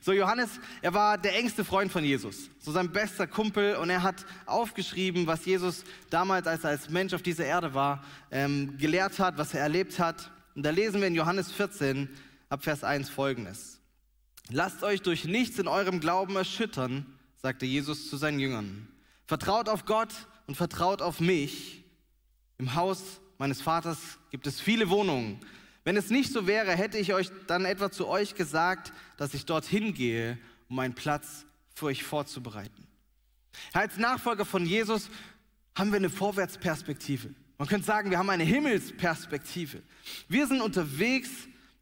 So, 0.03 0.13
Johannes, 0.13 0.49
er 0.81 0.95
war 0.95 1.19
der 1.19 1.37
engste 1.37 1.63
Freund 1.63 1.93
von 1.93 2.03
Jesus, 2.03 2.49
so 2.59 2.73
sein 2.73 2.91
bester 2.91 3.27
Kumpel 3.27 3.77
und 3.77 3.91
er 3.91 4.03
hat 4.03 4.25
aufgeschrieben, 4.47 5.27
was 5.27 5.45
Jesus 5.45 5.85
damals, 6.09 6.47
als 6.47 6.65
er 6.65 6.71
als 6.71 6.89
Mensch 6.89 7.13
auf 7.13 7.21
dieser 7.21 7.45
Erde 7.45 7.75
war, 7.75 8.03
ähm, 8.31 8.79
gelehrt 8.79 9.19
hat, 9.19 9.37
was 9.37 9.53
er 9.53 9.61
erlebt 9.61 9.99
hat. 9.99 10.31
Und 10.55 10.63
da 10.65 10.71
lesen 10.71 11.01
wir 11.01 11.09
in 11.09 11.15
Johannes 11.15 11.53
14 11.53 12.09
ab 12.49 12.65
Vers 12.65 12.83
1 12.83 13.11
folgendes. 13.11 13.79
Lasst 14.49 14.83
euch 14.83 15.03
durch 15.03 15.27
nichts 15.27 15.59
in 15.59 15.69
eurem 15.69 16.01
Glauben 16.01 16.35
erschüttern, 16.35 17.05
sagte 17.37 17.67
Jesus 17.67 18.09
zu 18.09 18.17
seinen 18.17 18.41
Jüngern. 18.41 18.89
Vertraut 19.27 19.69
auf 19.69 19.85
Gott 19.85 20.13
und 20.47 20.57
vertraut 20.57 21.03
auf 21.03 21.21
mich. 21.21 21.85
Im 22.57 22.75
Haus 22.75 23.21
meines 23.37 23.61
Vaters 23.61 23.99
gibt 24.31 24.47
es 24.47 24.61
viele 24.61 24.89
Wohnungen. 24.89 25.41
Wenn 25.85 25.97
es 25.97 26.11
nicht 26.11 26.33
so 26.33 26.47
wäre, 26.47 26.77
hätte 26.77 26.99
ich 26.99 27.15
euch 27.15 27.31
dann 27.47 27.65
etwa 27.65 27.91
zu 27.91 28.07
euch 28.07 28.35
gesagt, 28.35 28.93
dass 29.17 29.35
ich 29.35 29.47
dorthin 29.47 29.95
gehe, 29.95 30.39
um 30.69 30.79
einen 30.79 30.95
Platz 30.95 31.47
für 31.75 31.87
euch 31.87 32.05
vorzubereiten. 32.05 32.87
Als 33.73 33.97
Nachfolger 33.97 34.45
von 34.45 34.67
Jesus 34.67 35.09
haben 35.75 35.91
wir 35.91 35.97
eine 35.97 36.11
Vorwärtsperspektive. 36.11 37.35
Man 37.59 37.69
könnte 37.69 37.87
sagen, 37.87 38.11
wir 38.11 38.19
haben 38.19 38.31
eine 38.31 38.45
Himmelsperspektive. 38.45 39.83
Wir 40.29 40.47
sind 40.47 40.61
unterwegs 40.61 41.31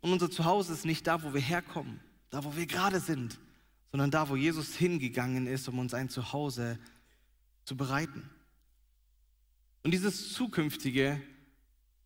und 0.01 0.13
unser 0.13 0.31
Zuhause 0.31 0.73
ist 0.73 0.85
nicht 0.85 1.07
da, 1.07 1.23
wo 1.23 1.35
wir 1.35 1.41
herkommen, 1.41 2.01
da, 2.31 2.45
wo 2.45 2.57
wir 2.57 2.67
gerade 2.67 3.01
sind, 3.01 3.39
sondern 3.91 4.11
da, 4.11 4.29
wo 4.29 4.37
Jesus 4.37 4.75
hingegangen 4.75 5.47
ist, 5.47 5.69
um 5.69 5.79
uns 5.79 5.95
ein 5.95 6.09
Zuhause 6.09 6.79
zu 7.65 7.77
bereiten. 7.77 8.29
Und 9.83 9.93
dieses 9.93 10.33
Zukünftige, 10.33 11.21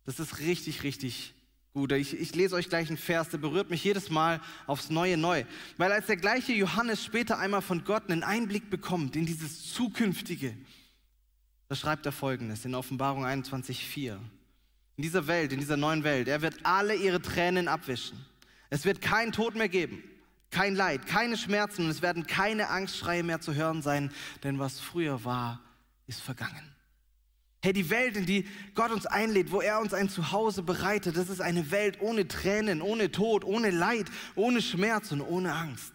das 0.05 0.19
ist 0.19 0.39
richtig, 0.39 0.83
richtig 0.83 1.33
gut. 1.73 1.91
Ich, 1.91 2.19
ich 2.19 2.35
lese 2.35 2.55
euch 2.55 2.69
gleich 2.69 2.87
einen 2.87 2.97
Vers, 2.97 3.29
der 3.29 3.39
berührt 3.39 3.69
mich 3.69 3.83
jedes 3.83 4.09
Mal 4.09 4.39
aufs 4.67 4.89
Neue 4.89 5.17
neu. 5.17 5.43
Weil 5.77 5.91
als 5.91 6.07
der 6.07 6.17
gleiche 6.17 6.53
Johannes 6.53 7.03
später 7.03 7.39
einmal 7.39 7.61
von 7.61 7.83
Gott 7.83 8.09
einen 8.09 8.23
Einblick 8.23 8.69
bekommt 8.69 9.15
in 9.15 9.25
dieses 9.25 9.73
Zukünftige, 9.73 10.55
da 11.67 11.75
schreibt 11.75 12.05
er 12.05 12.11
folgendes 12.11 12.65
in 12.65 12.75
Offenbarung 12.75 13.25
21,4. 13.25 14.17
In 14.95 15.01
dieser 15.01 15.25
Welt, 15.25 15.51
in 15.51 15.59
dieser 15.59 15.77
neuen 15.77 16.03
Welt, 16.03 16.27
er 16.27 16.41
wird 16.41 16.59
alle 16.63 16.95
ihre 16.95 17.21
Tränen 17.21 17.67
abwischen. 17.67 18.23
Es 18.69 18.85
wird 18.85 19.01
kein 19.01 19.31
Tod 19.31 19.55
mehr 19.55 19.69
geben, 19.69 20.03
kein 20.51 20.75
Leid, 20.75 21.07
keine 21.07 21.35
Schmerzen 21.35 21.85
und 21.85 21.89
es 21.89 22.03
werden 22.03 22.27
keine 22.27 22.69
Angstschreie 22.69 23.23
mehr 23.23 23.41
zu 23.41 23.55
hören 23.55 23.81
sein, 23.81 24.11
denn 24.43 24.59
was 24.59 24.79
früher 24.79 25.25
war, 25.25 25.61
ist 26.05 26.21
vergangen. 26.21 26.72
Hey, 27.63 27.71
die 27.71 27.89
Welt, 27.89 28.17
in 28.17 28.25
die 28.25 28.45
Gott 28.75 28.91
uns 28.91 29.05
einlädt, 29.05 29.49
wo 29.49 29.61
er 29.61 29.79
uns 29.79 29.93
ein 29.93 30.09
Zuhause 30.09 30.63
bereitet, 30.63 31.15
das 31.15 31.29
ist 31.29 31.39
eine 31.39 31.71
Welt 31.71 32.01
ohne 32.01 32.27
Tränen, 32.27 32.81
ohne 32.81 33.09
Tod, 33.09 33.45
ohne 33.45 33.71
Leid, 33.71 34.07
ohne 34.35 34.61
Schmerz 34.61 35.13
und 35.13 35.21
ohne 35.21 35.53
Angst. 35.53 35.93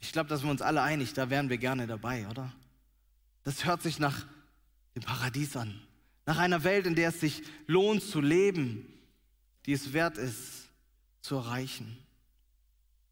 Ich 0.00 0.12
glaube, 0.12 0.28
da 0.28 0.36
sind 0.36 0.46
wir 0.46 0.52
uns 0.52 0.62
alle 0.62 0.80
einig, 0.80 1.12
da 1.14 1.28
wären 1.28 1.50
wir 1.50 1.58
gerne 1.58 1.88
dabei, 1.88 2.28
oder? 2.28 2.52
Das 3.42 3.64
hört 3.64 3.82
sich 3.82 3.98
nach 3.98 4.28
dem 4.94 5.02
Paradies 5.02 5.56
an. 5.56 5.74
Nach 6.24 6.38
einer 6.38 6.62
Welt, 6.62 6.86
in 6.86 6.94
der 6.94 7.08
es 7.08 7.18
sich 7.18 7.42
lohnt 7.66 8.00
zu 8.00 8.20
leben, 8.20 8.86
die 9.66 9.72
es 9.72 9.92
wert 9.92 10.18
ist 10.18 10.68
zu 11.20 11.34
erreichen. 11.34 11.98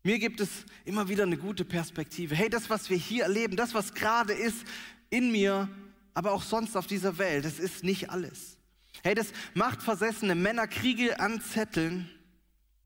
Mir 0.04 0.20
gibt 0.20 0.38
es 0.38 0.48
immer 0.84 1.08
wieder 1.08 1.24
eine 1.24 1.38
gute 1.38 1.64
Perspektive. 1.64 2.36
Hey, 2.36 2.50
das, 2.50 2.70
was 2.70 2.88
wir 2.88 2.96
hier 2.96 3.24
erleben, 3.24 3.56
das, 3.56 3.74
was 3.74 3.94
gerade 3.94 4.32
ist 4.32 4.64
in 5.10 5.32
mir, 5.32 5.68
aber 6.14 6.32
auch 6.32 6.42
sonst 6.42 6.76
auf 6.76 6.86
dieser 6.86 7.18
Welt. 7.18 7.44
Es 7.44 7.58
ist 7.58 7.84
nicht 7.84 8.10
alles. 8.10 8.56
Hey, 9.02 9.14
das 9.14 9.32
machtversessene 9.54 10.34
Männer 10.34 10.66
Kriege 10.66 11.20
anzetteln, 11.20 12.08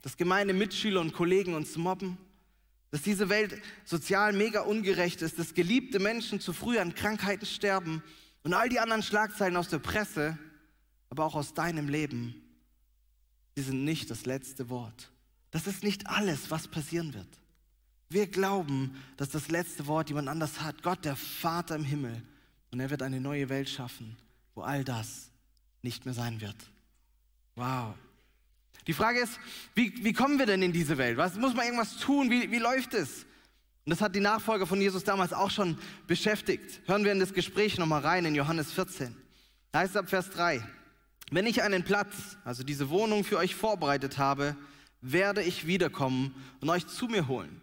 dass 0.02 0.16
gemeine 0.16 0.54
Mitschüler 0.54 1.00
und 1.00 1.12
Kollegen 1.12 1.54
uns 1.54 1.76
mobben, 1.76 2.18
dass 2.90 3.02
diese 3.02 3.28
Welt 3.28 3.60
sozial 3.84 4.32
mega 4.32 4.62
ungerecht 4.62 5.20
ist, 5.22 5.38
dass 5.38 5.54
geliebte 5.54 5.98
Menschen 5.98 6.40
zu 6.40 6.52
früh 6.52 6.78
an 6.78 6.94
Krankheiten 6.94 7.46
sterben 7.46 8.02
und 8.42 8.54
all 8.54 8.68
die 8.68 8.80
anderen 8.80 9.02
Schlagzeilen 9.02 9.56
aus 9.56 9.68
der 9.68 9.78
Presse, 9.78 10.38
aber 11.10 11.24
auch 11.24 11.34
aus 11.34 11.54
deinem 11.54 11.88
Leben, 11.88 12.34
die 13.56 13.62
sind 13.62 13.84
nicht 13.84 14.10
das 14.10 14.24
letzte 14.24 14.70
Wort. 14.70 15.10
Das 15.50 15.66
ist 15.66 15.82
nicht 15.82 16.06
alles, 16.06 16.50
was 16.50 16.68
passieren 16.68 17.12
wird. 17.14 17.28
Wir 18.08 18.26
glauben, 18.26 18.96
dass 19.16 19.28
das 19.28 19.48
letzte 19.48 19.86
Wort 19.86 20.08
jemand 20.08 20.28
anders 20.28 20.62
hat, 20.62 20.82
Gott, 20.82 21.04
der 21.04 21.16
Vater 21.16 21.76
im 21.76 21.84
Himmel. 21.84 22.22
Und 22.70 22.80
er 22.80 22.90
wird 22.90 23.02
eine 23.02 23.20
neue 23.20 23.48
Welt 23.48 23.68
schaffen, 23.68 24.16
wo 24.54 24.62
all 24.62 24.84
das 24.84 25.30
nicht 25.82 26.04
mehr 26.04 26.14
sein 26.14 26.40
wird. 26.40 26.56
Wow. 27.54 27.94
Die 28.86 28.92
Frage 28.92 29.20
ist, 29.20 29.38
wie, 29.74 29.92
wie 30.04 30.12
kommen 30.12 30.38
wir 30.38 30.46
denn 30.46 30.62
in 30.62 30.72
diese 30.72 30.96
Welt? 30.98 31.16
Was, 31.16 31.36
muss 31.36 31.54
man 31.54 31.66
irgendwas 31.66 31.96
tun? 31.96 32.30
Wie, 32.30 32.50
wie 32.50 32.58
läuft 32.58 32.94
es? 32.94 33.26
Und 33.84 33.90
das 33.90 34.00
hat 34.00 34.14
die 34.14 34.20
Nachfolger 34.20 34.66
von 34.66 34.80
Jesus 34.80 35.04
damals 35.04 35.32
auch 35.32 35.50
schon 35.50 35.78
beschäftigt. 36.06 36.80
Hören 36.86 37.04
wir 37.04 37.12
in 37.12 37.20
das 37.20 37.32
Gespräch 37.32 37.78
nochmal 37.78 38.02
rein 38.02 38.24
in 38.24 38.34
Johannes 38.34 38.72
14. 38.72 39.16
Da 39.72 39.80
heißt 39.80 39.92
es 39.92 39.96
ab 39.96 40.08
Vers 40.08 40.30
3, 40.30 40.62
wenn 41.30 41.46
ich 41.46 41.62
einen 41.62 41.84
Platz, 41.84 42.36
also 42.44 42.62
diese 42.62 42.90
Wohnung 42.90 43.24
für 43.24 43.38
euch 43.38 43.54
vorbereitet 43.54 44.18
habe, 44.18 44.56
werde 45.00 45.42
ich 45.42 45.66
wiederkommen 45.66 46.34
und 46.60 46.70
euch 46.70 46.86
zu 46.86 47.06
mir 47.06 47.28
holen, 47.28 47.60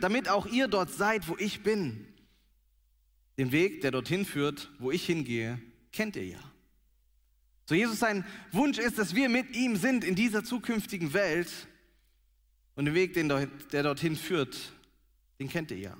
damit 0.00 0.28
auch 0.28 0.46
ihr 0.46 0.68
dort 0.68 0.90
seid, 0.90 1.28
wo 1.28 1.36
ich 1.38 1.62
bin. 1.62 2.06
Den 3.38 3.52
Weg, 3.52 3.82
der 3.82 3.90
dorthin 3.90 4.24
führt, 4.24 4.70
wo 4.78 4.90
ich 4.90 5.04
hingehe, 5.04 5.60
kennt 5.92 6.16
ihr 6.16 6.26
ja. 6.26 6.52
So 7.66 7.74
Jesus 7.74 7.98
sein 7.98 8.24
Wunsch 8.52 8.78
ist, 8.78 8.98
dass 8.98 9.14
wir 9.14 9.28
mit 9.28 9.56
ihm 9.56 9.76
sind 9.76 10.04
in 10.04 10.14
dieser 10.14 10.44
zukünftigen 10.44 11.12
Welt 11.12 11.50
und 12.76 12.84
den 12.84 12.94
Weg, 12.94 13.14
den, 13.14 13.28
der 13.72 13.82
dorthin 13.82 14.16
führt, 14.16 14.72
den 15.40 15.48
kennt 15.48 15.70
ihr 15.70 15.78
ja. 15.78 15.96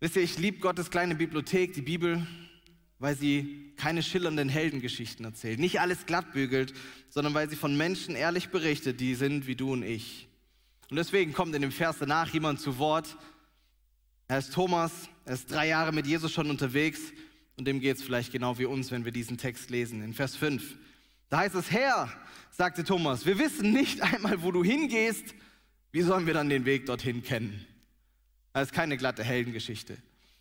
Wisst 0.00 0.16
ihr, 0.16 0.22
ich 0.22 0.38
liebe 0.38 0.58
Gottes 0.58 0.90
kleine 0.90 1.14
Bibliothek, 1.14 1.72
die 1.72 1.82
Bibel, 1.82 2.26
weil 2.98 3.16
sie 3.16 3.72
keine 3.76 4.02
schillernden 4.02 4.48
Heldengeschichten 4.48 5.24
erzählt, 5.24 5.58
nicht 5.58 5.80
alles 5.80 6.06
glattbügelt, 6.06 6.74
sondern 7.08 7.34
weil 7.34 7.48
sie 7.48 7.56
von 7.56 7.76
Menschen 7.76 8.14
ehrlich 8.14 8.50
berichtet, 8.50 9.00
die 9.00 9.14
sind 9.14 9.46
wie 9.46 9.56
du 9.56 9.72
und 9.72 9.82
ich. 9.82 10.28
Und 10.90 10.96
deswegen 10.96 11.32
kommt 11.32 11.54
in 11.54 11.62
dem 11.62 11.72
Vers 11.72 11.96
danach 11.98 12.32
jemand 12.34 12.60
zu 12.60 12.78
Wort, 12.78 13.16
er 14.32 14.38
ist 14.38 14.54
Thomas, 14.54 15.10
er 15.26 15.34
ist 15.34 15.50
drei 15.50 15.68
Jahre 15.68 15.92
mit 15.92 16.06
Jesus 16.06 16.32
schon 16.32 16.48
unterwegs 16.48 17.00
und 17.58 17.66
dem 17.66 17.80
geht 17.80 17.98
es 17.98 18.02
vielleicht 18.02 18.32
genau 18.32 18.56
wie 18.56 18.64
uns, 18.64 18.90
wenn 18.90 19.04
wir 19.04 19.12
diesen 19.12 19.36
Text 19.36 19.68
lesen. 19.68 20.02
In 20.02 20.14
Vers 20.14 20.36
5, 20.36 20.74
da 21.28 21.40
heißt 21.40 21.54
es, 21.54 21.70
Herr, 21.70 22.10
sagte 22.50 22.82
Thomas, 22.82 23.26
wir 23.26 23.38
wissen 23.38 23.72
nicht 23.74 24.00
einmal, 24.00 24.42
wo 24.42 24.50
du 24.50 24.64
hingehst, 24.64 25.34
wie 25.90 26.00
sollen 26.00 26.24
wir 26.24 26.32
dann 26.32 26.48
den 26.48 26.64
Weg 26.64 26.86
dorthin 26.86 27.22
kennen? 27.22 27.62
Das 28.54 28.68
ist 28.68 28.72
keine 28.72 28.96
glatte 28.96 29.22
Heldengeschichte. 29.22 29.98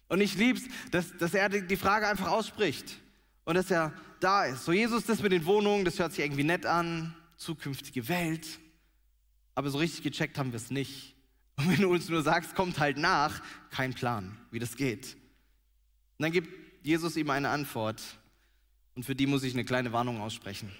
Und 0.07 0.21
ich 0.21 0.37
lieb's, 0.37 0.61
dass, 0.91 1.17
dass 1.17 1.33
er 1.33 1.49
die 1.49 1.75
Frage 1.75 2.07
einfach 2.07 2.31
ausspricht 2.31 2.97
und 3.43 3.55
dass 3.55 3.69
er 3.69 3.91
da 4.21 4.45
ist. 4.45 4.63
So 4.63 4.71
Jesus, 4.71 5.03
das 5.03 5.21
mit 5.21 5.33
den 5.33 5.45
Wohnungen, 5.45 5.83
das 5.83 5.99
hört 5.99 6.13
sich 6.13 6.23
irgendwie 6.23 6.45
nett 6.45 6.65
an, 6.65 7.13
zukünftige 7.35 8.07
Welt, 8.07 8.47
aber 9.53 9.69
so 9.69 9.79
richtig 9.79 10.01
gecheckt 10.01 10.37
haben 10.37 10.53
wir 10.53 10.57
es 10.57 10.71
nicht. 10.71 11.13
Und 11.57 11.69
wenn 11.69 11.81
du 11.81 11.91
uns 11.91 12.09
nur 12.09 12.23
sagst, 12.23 12.55
kommt 12.55 12.79
halt 12.79 12.97
nach, 12.97 13.41
kein 13.69 13.93
Plan, 13.93 14.37
wie 14.51 14.59
das 14.59 14.75
geht. 14.75 15.15
Und 16.17 16.23
dann 16.23 16.31
gibt 16.31 16.49
Jesus 16.83 17.15
ihm 17.15 17.29
eine 17.29 17.49
Antwort 17.49 18.01
und 18.95 19.03
für 19.03 19.15
die 19.15 19.27
muss 19.27 19.43
ich 19.43 19.53
eine 19.53 19.65
kleine 19.65 19.91
Warnung 19.91 20.21
aussprechen. 20.21 20.71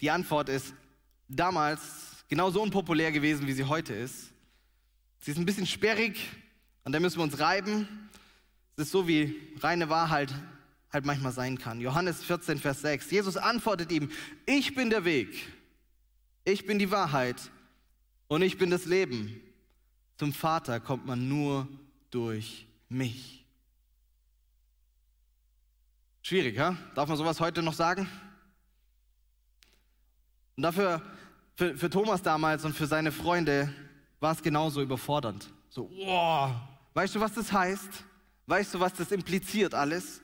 Die 0.00 0.10
Antwort 0.10 0.48
ist 0.48 0.74
damals 1.28 2.24
genauso 2.28 2.62
unpopulär 2.62 3.12
gewesen, 3.12 3.46
wie 3.46 3.52
sie 3.52 3.64
heute 3.64 3.94
ist. 3.94 4.32
Sie 5.20 5.30
ist 5.30 5.38
ein 5.38 5.46
bisschen 5.46 5.66
sperrig, 5.66 6.18
an 6.84 6.92
der 6.92 7.00
müssen 7.00 7.18
wir 7.18 7.24
uns 7.24 7.38
reiben. 7.38 8.10
Es 8.76 8.86
ist 8.86 8.92
so, 8.92 9.08
wie 9.08 9.36
reine 9.60 9.88
Wahrheit 9.88 10.34
halt 10.92 11.04
manchmal 11.04 11.32
sein 11.32 11.58
kann. 11.58 11.80
Johannes 11.80 12.22
14, 12.22 12.58
Vers 12.58 12.82
6. 12.82 13.10
Jesus 13.10 13.36
antwortet 13.36 13.90
ihm, 13.90 14.10
ich 14.46 14.74
bin 14.74 14.90
der 14.90 15.04
Weg, 15.04 15.48
ich 16.44 16.66
bin 16.66 16.78
die 16.78 16.90
Wahrheit 16.90 17.50
und 18.28 18.42
ich 18.42 18.58
bin 18.58 18.70
das 18.70 18.84
Leben. 18.84 19.40
Zum 20.16 20.32
Vater 20.32 20.80
kommt 20.80 21.06
man 21.06 21.28
nur 21.28 21.68
durch 22.10 22.66
mich. 22.88 23.44
Schwierig, 26.22 26.56
ja? 26.56 26.76
Darf 26.94 27.08
man 27.08 27.18
sowas 27.18 27.40
heute 27.40 27.62
noch 27.62 27.74
sagen? 27.74 28.08
Und 30.56 30.62
dafür, 30.62 31.02
für, 31.56 31.76
für 31.76 31.90
Thomas 31.90 32.22
damals 32.22 32.64
und 32.64 32.74
für 32.74 32.86
seine 32.86 33.12
Freunde, 33.12 33.74
war 34.20 34.32
es 34.32 34.42
genauso 34.42 34.80
überfordernd. 34.80 35.52
So, 35.68 35.90
wow, 35.90 36.52
weißt 36.94 37.14
du, 37.14 37.20
was 37.20 37.34
das 37.34 37.52
heißt? 37.52 38.04
Weißt 38.46 38.74
du, 38.74 38.80
was 38.80 38.94
das 38.94 39.10
impliziert 39.10 39.74
alles? 39.74 40.22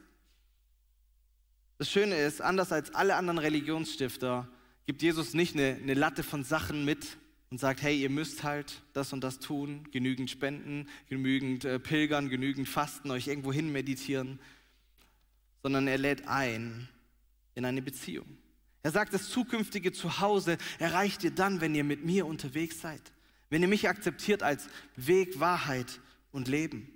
Das 1.76 1.90
Schöne 1.90 2.14
ist, 2.14 2.40
anders 2.40 2.72
als 2.72 2.94
alle 2.94 3.16
anderen 3.16 3.38
Religionsstifter, 3.38 4.48
gibt 4.86 5.02
Jesus 5.02 5.34
nicht 5.34 5.54
eine, 5.54 5.78
eine 5.82 5.94
Latte 5.94 6.22
von 6.22 6.44
Sachen 6.44 6.84
mit, 6.84 7.18
und 7.50 7.58
sagt, 7.58 7.82
hey, 7.82 8.00
ihr 8.00 8.10
müsst 8.10 8.44
halt 8.44 8.80
das 8.92 9.12
und 9.12 9.22
das 9.22 9.40
tun, 9.40 9.88
genügend 9.90 10.30
spenden, 10.30 10.88
genügend 11.08 11.64
äh, 11.64 11.80
pilgern, 11.80 12.28
genügend 12.28 12.68
fasten, 12.68 13.10
euch 13.10 13.26
irgendwo 13.26 13.52
hin 13.52 13.72
meditieren, 13.72 14.38
sondern 15.62 15.88
er 15.88 15.98
lädt 15.98 16.28
ein 16.28 16.88
in 17.56 17.64
eine 17.64 17.82
Beziehung. 17.82 18.38
Er 18.84 18.92
sagt, 18.92 19.12
das 19.12 19.28
zukünftige 19.28 19.92
Zuhause 19.92 20.58
erreicht 20.78 21.24
ihr 21.24 21.32
dann, 21.32 21.60
wenn 21.60 21.74
ihr 21.74 21.84
mit 21.84 22.04
mir 22.04 22.24
unterwegs 22.24 22.80
seid, 22.80 23.02
wenn 23.50 23.62
ihr 23.62 23.68
mich 23.68 23.88
akzeptiert 23.88 24.44
als 24.44 24.68
Weg, 24.94 25.40
Wahrheit 25.40 26.00
und 26.30 26.46
Leben. 26.46 26.88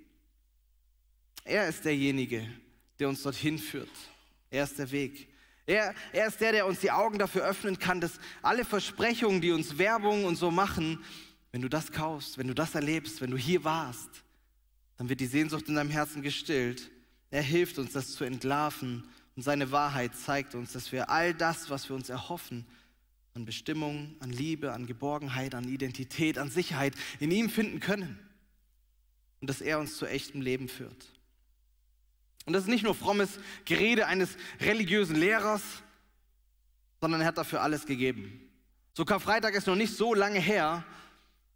Er 1.43 1.67
ist 1.67 1.83
derjenige, 1.83 2.47
der 2.97 3.09
uns 3.09 3.21
dorthin 3.21 3.59
führt. 3.59 3.91
Er 4.49 4.63
ist 4.63 4.79
der 4.79 4.89
Weg. 4.91 5.27
Er, 5.65 5.95
er 6.13 6.27
ist 6.27 6.39
der, 6.41 6.51
der 6.51 6.65
uns 6.65 6.79
die 6.79 6.91
Augen 6.91 7.17
dafür 7.17 7.43
öffnen 7.43 7.79
kann, 7.79 7.99
dass 7.99 8.19
alle 8.41 8.65
Versprechungen, 8.65 9.41
die 9.41 9.51
uns 9.51 9.77
Werbung 9.77 10.25
und 10.25 10.35
so 10.35 10.51
machen, 10.51 11.03
wenn 11.51 11.61
du 11.61 11.69
das 11.69 11.91
kaufst, 11.91 12.37
wenn 12.37 12.47
du 12.47 12.53
das 12.53 12.75
erlebst, 12.75 13.21
wenn 13.21 13.31
du 13.31 13.37
hier 13.37 13.63
warst, 13.63 14.09
dann 14.97 15.09
wird 15.09 15.19
die 15.19 15.25
Sehnsucht 15.25 15.67
in 15.67 15.75
deinem 15.75 15.89
Herzen 15.89 16.21
gestillt. 16.21 16.91
Er 17.31 17.41
hilft 17.41 17.79
uns, 17.79 17.93
das 17.93 18.11
zu 18.11 18.23
entlarven 18.23 19.03
und 19.35 19.41
seine 19.41 19.71
Wahrheit 19.71 20.15
zeigt 20.15 20.55
uns, 20.55 20.73
dass 20.73 20.91
wir 20.91 21.09
all 21.09 21.33
das, 21.33 21.69
was 21.69 21.89
wir 21.89 21.95
uns 21.95 22.09
erhoffen, 22.09 22.65
an 23.33 23.45
Bestimmung, 23.45 24.15
an 24.19 24.31
Liebe, 24.31 24.71
an 24.71 24.85
Geborgenheit, 24.85 25.55
an 25.55 25.67
Identität, 25.67 26.37
an 26.37 26.49
Sicherheit 26.49 26.93
in 27.19 27.31
ihm 27.31 27.49
finden 27.49 27.81
können. 27.81 28.17
Und 29.41 29.49
dass 29.49 29.59
er 29.59 29.79
uns 29.79 29.97
zu 29.97 30.05
echtem 30.05 30.41
Leben 30.41 30.69
führt. 30.69 31.14
Und 32.45 32.53
das 32.53 32.63
ist 32.63 32.69
nicht 32.69 32.83
nur 32.83 32.95
frommes 32.95 33.39
Gerede 33.65 34.07
eines 34.07 34.37
religiösen 34.59 35.15
Lehrers, 35.15 35.63
sondern 37.01 37.21
er 37.21 37.27
hat 37.27 37.37
dafür 37.37 37.61
alles 37.61 37.85
gegeben. 37.85 38.41
So 38.93 39.03
Karfreitag 39.03 39.55
ist 39.55 39.67
noch 39.67 39.75
nicht 39.75 39.95
so 39.95 40.13
lange 40.13 40.39
her, 40.39 40.85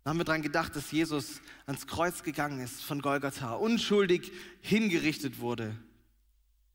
da 0.04 0.12
haben 0.12 0.18
wir 0.18 0.26
daran 0.26 0.42
gedacht, 0.42 0.76
dass 0.76 0.92
Jesus 0.92 1.42
ans 1.66 1.86
Kreuz 1.86 2.24
gegangen 2.24 2.62
ist 2.62 2.82
von 2.84 3.02
Golgatha, 3.02 3.54
unschuldig 3.54 4.32
hingerichtet 4.62 5.40
wurde. 5.40 5.76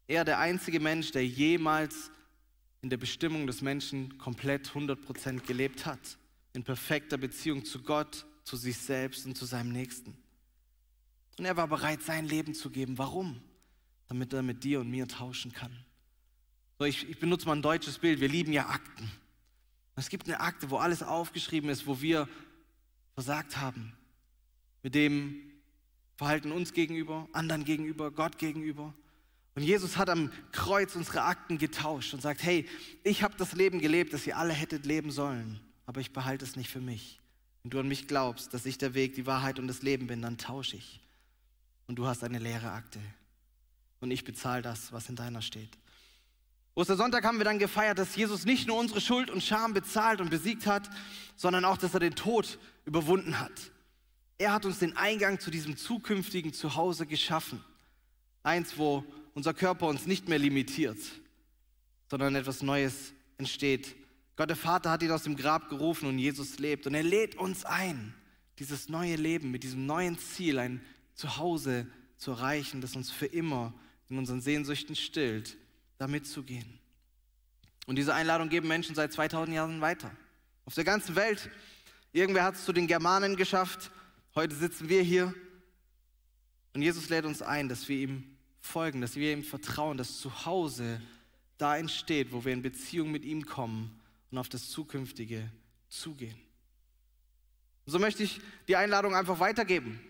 Er 0.06 0.24
der 0.24 0.38
einzige 0.38 0.78
Mensch, 0.78 1.10
der 1.10 1.26
jemals 1.26 2.10
in 2.82 2.90
der 2.90 2.98
Bestimmung 2.98 3.46
des 3.46 3.62
Menschen 3.62 4.18
komplett 4.18 4.68
100% 4.68 5.40
gelebt 5.46 5.86
hat. 5.86 6.18
In 6.52 6.62
perfekter 6.62 7.16
Beziehung 7.16 7.64
zu 7.64 7.82
Gott, 7.82 8.26
zu 8.44 8.56
sich 8.56 8.76
selbst 8.76 9.24
und 9.26 9.36
zu 9.36 9.46
seinem 9.46 9.72
Nächsten. 9.72 10.16
Und 11.38 11.46
er 11.46 11.56
war 11.56 11.66
bereit, 11.66 12.02
sein 12.02 12.26
Leben 12.26 12.54
zu 12.54 12.70
geben. 12.70 12.98
Warum? 12.98 13.40
Damit 14.08 14.32
er 14.32 14.42
mit 14.42 14.64
dir 14.64 14.80
und 14.80 14.90
mir 14.90 15.08
tauschen 15.08 15.52
kann. 15.52 15.72
So, 16.78 16.84
ich, 16.84 17.08
ich 17.08 17.18
benutze 17.18 17.46
mal 17.46 17.56
ein 17.56 17.62
deutsches 17.62 17.98
Bild. 17.98 18.20
Wir 18.20 18.28
lieben 18.28 18.52
ja 18.52 18.68
Akten. 18.68 19.10
Es 19.96 20.08
gibt 20.08 20.26
eine 20.26 20.40
Akte, 20.40 20.70
wo 20.70 20.78
alles 20.78 21.02
aufgeschrieben 21.02 21.70
ist, 21.70 21.86
wo 21.86 22.00
wir 22.00 22.28
versagt 23.14 23.56
haben. 23.56 23.92
Mit 24.82 24.94
dem 24.94 25.36
Verhalten 26.16 26.52
uns 26.52 26.72
gegenüber, 26.72 27.28
anderen 27.32 27.64
gegenüber, 27.64 28.10
Gott 28.10 28.38
gegenüber. 28.38 28.92
Und 29.54 29.62
Jesus 29.62 29.96
hat 29.96 30.10
am 30.10 30.32
Kreuz 30.50 30.96
unsere 30.96 31.22
Akten 31.22 31.58
getauscht 31.58 32.12
und 32.12 32.20
sagt, 32.20 32.42
hey, 32.42 32.68
ich 33.04 33.22
habe 33.22 33.34
das 33.36 33.52
Leben 33.52 33.80
gelebt, 33.80 34.12
das 34.12 34.26
ihr 34.26 34.36
alle 34.36 34.52
hättet 34.52 34.84
leben 34.84 35.12
sollen, 35.12 35.60
aber 35.86 36.00
ich 36.00 36.12
behalte 36.12 36.44
es 36.44 36.56
nicht 36.56 36.70
für 36.70 36.80
mich. 36.80 37.20
Wenn 37.62 37.70
du 37.70 37.80
an 37.80 37.88
mich 37.88 38.08
glaubst, 38.08 38.52
dass 38.52 38.66
ich 38.66 38.78
der 38.78 38.94
Weg, 38.94 39.14
die 39.14 39.26
Wahrheit 39.26 39.58
und 39.58 39.68
das 39.68 39.82
Leben 39.82 40.08
bin, 40.08 40.22
dann 40.22 40.38
tausche 40.38 40.76
ich. 40.76 41.00
Und 41.86 41.96
du 41.96 42.06
hast 42.06 42.24
eine 42.24 42.38
leere 42.38 42.72
Akte. 42.72 42.98
Und 44.04 44.10
ich 44.10 44.22
bezahle 44.22 44.60
das, 44.60 44.92
was 44.92 45.08
in 45.08 45.16
deiner 45.16 45.40
steht. 45.40 45.78
Ostersonntag 46.74 47.24
haben 47.24 47.38
wir 47.38 47.46
dann 47.46 47.58
gefeiert, 47.58 47.98
dass 47.98 48.14
Jesus 48.14 48.44
nicht 48.44 48.68
nur 48.68 48.76
unsere 48.76 49.00
Schuld 49.00 49.30
und 49.30 49.42
Scham 49.42 49.72
bezahlt 49.72 50.20
und 50.20 50.28
besiegt 50.28 50.66
hat, 50.66 50.90
sondern 51.36 51.64
auch, 51.64 51.78
dass 51.78 51.94
er 51.94 52.00
den 52.00 52.14
Tod 52.14 52.58
überwunden 52.84 53.40
hat. 53.40 53.72
Er 54.36 54.52
hat 54.52 54.66
uns 54.66 54.80
den 54.80 54.94
Eingang 54.94 55.40
zu 55.40 55.50
diesem 55.50 55.78
zukünftigen 55.78 56.52
Zuhause 56.52 57.06
geschaffen. 57.06 57.64
Eins, 58.42 58.76
wo 58.76 59.06
unser 59.32 59.54
Körper 59.54 59.86
uns 59.86 60.04
nicht 60.04 60.28
mehr 60.28 60.38
limitiert, 60.38 60.98
sondern 62.10 62.34
etwas 62.34 62.62
Neues 62.62 63.14
entsteht. 63.38 63.96
Gott 64.36 64.50
der 64.50 64.56
Vater 64.56 64.90
hat 64.90 65.02
ihn 65.02 65.12
aus 65.12 65.22
dem 65.22 65.36
Grab 65.36 65.70
gerufen 65.70 66.10
und 66.10 66.18
Jesus 66.18 66.58
lebt. 66.58 66.86
Und 66.86 66.92
er 66.92 67.04
lädt 67.04 67.36
uns 67.36 67.64
ein, 67.64 68.12
dieses 68.58 68.90
neue 68.90 69.16
Leben 69.16 69.50
mit 69.50 69.62
diesem 69.62 69.86
neuen 69.86 70.18
Ziel, 70.18 70.58
ein 70.58 70.84
Zuhause 71.14 71.86
zu 72.18 72.32
erreichen, 72.32 72.82
das 72.82 72.96
uns 72.96 73.10
für 73.10 73.26
immer 73.26 73.72
in 74.08 74.18
unseren 74.18 74.40
Sehnsüchten 74.40 74.96
stillt, 74.96 75.56
da 75.98 76.06
mitzugehen. 76.06 76.78
Und 77.86 77.96
diese 77.96 78.14
Einladung 78.14 78.48
geben 78.48 78.68
Menschen 78.68 78.94
seit 78.94 79.12
2000 79.12 79.54
Jahren 79.54 79.80
weiter. 79.80 80.10
Auf 80.64 80.74
der 80.74 80.84
ganzen 80.84 81.16
Welt. 81.16 81.50
Irgendwer 82.12 82.44
hat 82.44 82.54
es 82.54 82.64
zu 82.64 82.72
den 82.72 82.86
Germanen 82.86 83.36
geschafft. 83.36 83.90
Heute 84.34 84.54
sitzen 84.54 84.88
wir 84.88 85.02
hier. 85.02 85.34
Und 86.72 86.82
Jesus 86.82 87.08
lädt 87.08 87.24
uns 87.24 87.42
ein, 87.42 87.68
dass 87.68 87.88
wir 87.88 87.98
ihm 87.98 88.36
folgen, 88.60 89.00
dass 89.00 89.16
wir 89.16 89.32
ihm 89.32 89.44
vertrauen, 89.44 89.98
dass 89.98 90.18
zu 90.18 90.46
Hause 90.46 91.00
da 91.58 91.76
entsteht, 91.76 92.32
wo 92.32 92.44
wir 92.44 92.52
in 92.52 92.62
Beziehung 92.62 93.10
mit 93.10 93.24
ihm 93.24 93.44
kommen 93.44 94.00
und 94.30 94.38
auf 94.38 94.48
das 94.48 94.70
Zukünftige 94.70 95.50
zugehen. 95.88 96.36
So 97.86 97.98
möchte 97.98 98.22
ich 98.22 98.40
die 98.66 98.76
Einladung 98.76 99.14
einfach 99.14 99.38
weitergeben. 99.38 100.00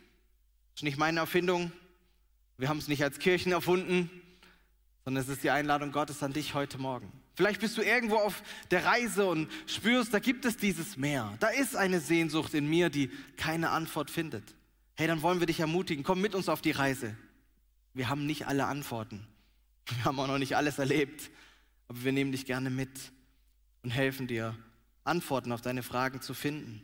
Das 0.72 0.80
ist 0.80 0.84
nicht 0.84 0.98
meine 0.98 1.20
Erfindung. 1.20 1.72
Wir 2.56 2.68
haben 2.68 2.78
es 2.78 2.88
nicht 2.88 3.02
als 3.02 3.18
Kirchen 3.18 3.52
erfunden, 3.52 4.10
sondern 5.04 5.22
es 5.22 5.28
ist 5.28 5.42
die 5.42 5.50
Einladung 5.50 5.92
Gottes 5.92 6.22
an 6.22 6.32
dich 6.32 6.54
heute 6.54 6.78
Morgen. 6.78 7.12
Vielleicht 7.34 7.60
bist 7.60 7.76
du 7.76 7.82
irgendwo 7.82 8.16
auf 8.16 8.42
der 8.70 8.84
Reise 8.84 9.26
und 9.26 9.50
spürst, 9.66 10.14
da 10.14 10.20
gibt 10.20 10.44
es 10.44 10.56
dieses 10.56 10.96
Meer. 10.96 11.36
Da 11.40 11.48
ist 11.48 11.74
eine 11.74 11.98
Sehnsucht 11.98 12.54
in 12.54 12.68
mir, 12.68 12.90
die 12.90 13.10
keine 13.36 13.70
Antwort 13.70 14.10
findet. 14.10 14.54
Hey, 14.94 15.08
dann 15.08 15.22
wollen 15.22 15.40
wir 15.40 15.48
dich 15.48 15.58
ermutigen. 15.58 16.04
Komm 16.04 16.20
mit 16.20 16.36
uns 16.36 16.48
auf 16.48 16.60
die 16.60 16.70
Reise. 16.70 17.16
Wir 17.92 18.08
haben 18.08 18.24
nicht 18.26 18.46
alle 18.46 18.66
Antworten. 18.66 19.26
Wir 19.88 20.04
haben 20.04 20.18
auch 20.20 20.28
noch 20.28 20.38
nicht 20.38 20.56
alles 20.56 20.78
erlebt. 20.78 21.30
Aber 21.88 22.04
wir 22.04 22.12
nehmen 22.12 22.30
dich 22.30 22.46
gerne 22.46 22.70
mit 22.70 23.12
und 23.82 23.90
helfen 23.90 24.28
dir, 24.28 24.56
Antworten 25.02 25.52
auf 25.52 25.60
deine 25.60 25.82
Fragen 25.82 26.20
zu 26.20 26.34
finden. 26.34 26.82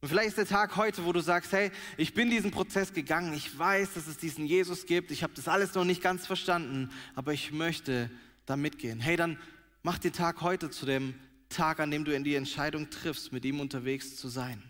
Und 0.00 0.08
vielleicht 0.08 0.28
ist 0.28 0.38
der 0.38 0.46
Tag 0.46 0.76
heute, 0.76 1.04
wo 1.04 1.12
du 1.12 1.20
sagst, 1.20 1.52
hey, 1.52 1.70
ich 1.96 2.14
bin 2.14 2.30
diesen 2.30 2.50
Prozess 2.50 2.92
gegangen, 2.92 3.32
ich 3.32 3.58
weiß, 3.58 3.94
dass 3.94 4.06
es 4.06 4.18
diesen 4.18 4.46
Jesus 4.46 4.86
gibt, 4.86 5.10
ich 5.10 5.22
habe 5.22 5.32
das 5.34 5.48
alles 5.48 5.74
noch 5.74 5.84
nicht 5.84 6.02
ganz 6.02 6.26
verstanden, 6.26 6.90
aber 7.14 7.32
ich 7.32 7.50
möchte 7.50 8.10
da 8.44 8.56
mitgehen. 8.56 9.00
Hey, 9.00 9.16
dann 9.16 9.38
mach 9.82 9.98
den 9.98 10.12
Tag 10.12 10.42
heute 10.42 10.70
zu 10.70 10.84
dem 10.86 11.14
Tag, 11.48 11.80
an 11.80 11.90
dem 11.90 12.04
du 12.04 12.14
in 12.14 12.24
die 12.24 12.34
Entscheidung 12.34 12.90
triffst, 12.90 13.32
mit 13.32 13.44
ihm 13.44 13.60
unterwegs 13.60 14.16
zu 14.16 14.28
sein. 14.28 14.62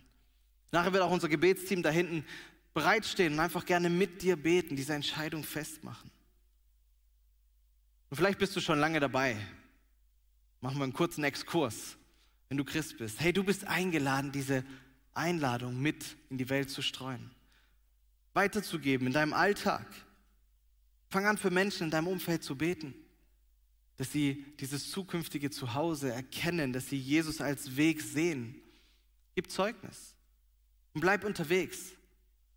Nachher 0.70 0.92
wird 0.92 1.02
auch 1.02 1.10
unser 1.10 1.28
Gebetsteam 1.28 1.82
da 1.82 1.90
hinten 1.90 2.24
bereitstehen 2.74 3.32
und 3.32 3.40
einfach 3.40 3.64
gerne 3.64 3.88
mit 3.88 4.22
dir 4.22 4.36
beten, 4.36 4.76
diese 4.76 4.94
Entscheidung 4.94 5.42
festmachen. 5.42 6.10
Und 8.10 8.16
vielleicht 8.16 8.38
bist 8.38 8.54
du 8.54 8.60
schon 8.60 8.78
lange 8.78 9.00
dabei. 9.00 9.36
Machen 10.60 10.78
wir 10.78 10.84
einen 10.84 10.92
kurzen 10.92 11.24
Exkurs, 11.24 11.96
wenn 12.48 12.58
du 12.58 12.64
Christ 12.64 12.98
bist. 12.98 13.20
Hey, 13.20 13.32
du 13.32 13.42
bist 13.42 13.66
eingeladen, 13.66 14.32
diese 14.32 14.64
Einladung 15.16 15.81
mit 15.81 16.16
in 16.31 16.38
die 16.38 16.48
Welt 16.48 16.70
zu 16.70 16.83
streuen, 16.83 17.31
weiterzugeben 18.35 19.07
in 19.07 19.12
deinem 19.12 19.33
Alltag. 19.33 19.87
Fang 21.09 21.26
an 21.26 21.38
für 21.38 21.50
Menschen 21.50 21.85
in 21.85 21.90
deinem 21.90 22.09
Umfeld 22.09 22.42
zu 22.42 22.57
beten, 22.57 22.94
dass 23.96 24.12
sie 24.12 24.44
dieses 24.61 24.90
zukünftige 24.90 25.50
Zuhause 25.50 26.12
erkennen, 26.12 26.72
dass 26.72 26.88
sie 26.88 26.98
Jesus 26.98 27.40
als 27.40 27.76
Weg 27.76 28.00
sehen. 28.02 28.61
Gib 29.35 29.50
Zeugnis 29.50 30.14
und 30.94 31.00
bleib 31.00 31.24
unterwegs. 31.24 31.92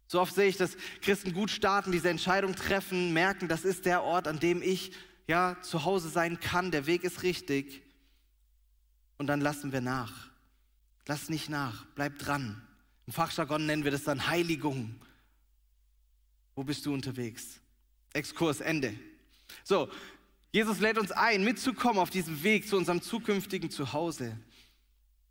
So 0.08 0.20
oft 0.20 0.34
sehe 0.34 0.48
ich, 0.48 0.58
dass 0.58 0.76
Christen 1.02 1.34
gut 1.34 1.52
starten, 1.52 1.92
diese 1.92 2.10
Entscheidung 2.10 2.56
treffen, 2.56 3.14
merken, 3.14 3.48
das 3.48 3.64
ist 3.64 3.86
der 3.86 4.02
Ort, 4.02 4.28
an 4.28 4.40
dem 4.40 4.62
ich 4.62 4.92
ja 5.28 5.62
zu 5.62 5.86
Hause 5.86 6.10
sein 6.10 6.40
kann, 6.40 6.72
der 6.72 6.88
Weg 6.88 7.04
ist 7.04 7.22
richtig. 7.22 7.84
Und 9.18 9.28
dann 9.28 9.42
lassen 9.42 9.72
wir 9.72 9.82
nach. 9.82 10.29
Lass 11.10 11.28
nicht 11.28 11.50
nach, 11.50 11.88
bleib 11.96 12.20
dran. 12.20 12.62
Im 13.08 13.14
Fachjargon 13.14 13.66
nennen 13.66 13.84
wir 13.84 13.90
das 13.90 14.04
dann 14.04 14.28
Heiligung. 14.28 14.94
Wo 16.54 16.64
bist 16.64 16.86
du 16.86 16.94
unterwegs? 16.94 17.60
Exkurs 18.14 18.62
Ende. 18.62 18.94
So, 19.64 19.90
Jesus 20.52 20.80
lädt 20.80 21.00
uns 21.00 21.12
ein, 21.12 21.44
mitzukommen 21.44 21.98
auf 21.98 22.12
diesem 22.12 22.44
Weg 22.44 22.68
zu 22.68 22.78
unserem 22.78 23.02
zukünftigen 23.02 23.72
Zuhause. 23.72 24.38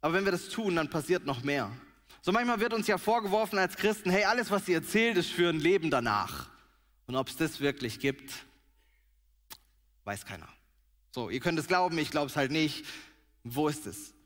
Aber 0.01 0.15
wenn 0.15 0.25
wir 0.25 0.33
das 0.33 0.49
tun, 0.49 0.75
dann 0.75 0.91
passiert 0.91 1.25
noch 1.27 1.45
mehr. 1.45 1.71
So 2.23 2.33
manchmal 2.33 2.59
wird 2.59 2.75
uns 2.75 2.89
ja 2.89 2.99
vorgeworfen 2.99 3.57
als 3.57 3.77
Christen, 3.77 4.11
hey, 4.11 4.25
alles, 4.25 4.51
was 4.51 4.67
ihr 4.67 4.79
erzählt, 4.79 5.17
ist 5.17 5.31
für 5.31 5.49
ein 5.49 5.61
Leben 5.61 5.93
danach. 5.93 6.51
Und 7.07 7.15
ob 7.15 7.29
es 7.29 7.37
das 7.37 7.61
wirklich 7.61 8.01
gibt, 8.01 8.33
weiß 10.03 10.27
keiner. 10.27 10.49
So, 11.13 11.31
ihr 11.31 11.39
könnt 11.39 11.61
es 11.61 11.69
glauben, 11.69 11.97
ich 11.99 12.11
glaube 12.11 12.27
es 12.27 12.35
halt 12.35 12.51
nicht. 12.51 12.85
Wo 13.45 13.69
ist 13.69 13.87
es? 13.87 14.18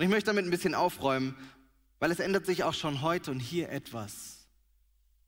Und 0.00 0.04
ich 0.04 0.08
möchte 0.08 0.28
damit 0.28 0.46
ein 0.46 0.50
bisschen 0.50 0.74
aufräumen, 0.74 1.36
weil 1.98 2.10
es 2.10 2.20
ändert 2.20 2.46
sich 2.46 2.64
auch 2.64 2.72
schon 2.72 3.02
heute 3.02 3.30
und 3.30 3.38
hier 3.38 3.68
etwas. 3.68 4.48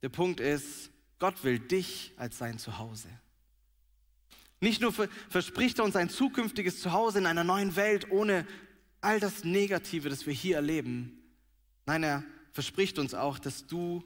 Der 0.01 0.09
Punkt 0.09 0.41
ist, 0.41 0.89
Gott 1.19 1.45
will 1.45 1.59
dich 1.59 2.15
als 2.17 2.39
sein 2.39 2.59
Zuhause. 2.59 3.11
Nicht 4.61 4.81
nur 4.81 4.95
verspricht 5.29 5.79
er 5.79 5.85
uns 5.85 5.95
ein 5.95 6.09
zukünftiges 6.09 6.81
Zuhause 6.81 7.19
in 7.19 7.27
einer 7.27 7.45
neuen 7.45 7.77
Welt 7.77 8.11
ohne 8.11 8.47
all 9.03 9.21
das 9.21 9.45
Negative, 9.45 10.09
das 10.09 10.25
wir 10.25 10.33
hier 10.33 10.57
erleben, 10.57 11.23
Nein, 11.85 12.03
er 12.03 12.25
verspricht 12.53 12.99
uns 12.99 13.13
auch, 13.13 13.39
dass 13.39 13.67
du 13.67 14.03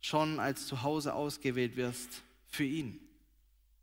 schon 0.00 0.40
als 0.40 0.66
Zuhause 0.66 1.12
ausgewählt 1.12 1.76
wirst 1.76 2.22
für 2.46 2.64
ihn. 2.64 3.06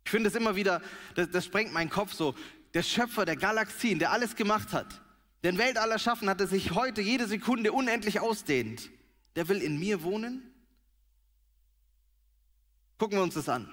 Ich 0.04 0.10
finde 0.10 0.30
es 0.30 0.34
immer 0.34 0.56
wieder, 0.56 0.82
das, 1.14 1.30
das 1.30 1.44
sprengt 1.44 1.72
meinen 1.72 1.90
Kopf 1.90 2.12
so. 2.12 2.34
Der 2.72 2.82
Schöpfer 2.82 3.24
der 3.24 3.36
Galaxien, 3.36 4.00
der 4.00 4.10
alles 4.10 4.34
gemacht 4.34 4.72
hat, 4.72 5.00
der 5.44 5.52
in 5.52 5.58
Welt 5.58 5.76
aller 5.76 5.98
Schaffen 5.98 6.28
hat, 6.30 6.40
der 6.40 6.46
sich 6.46 6.70
heute 6.70 7.02
jede 7.02 7.28
Sekunde 7.28 7.70
unendlich 7.70 8.18
ausdehnt, 8.18 8.90
der 9.36 9.46
will 9.48 9.60
in 9.60 9.78
mir 9.78 10.02
wohnen? 10.02 10.42
Gucken 12.96 13.18
wir 13.18 13.22
uns 13.22 13.34
das 13.34 13.50
an. 13.50 13.68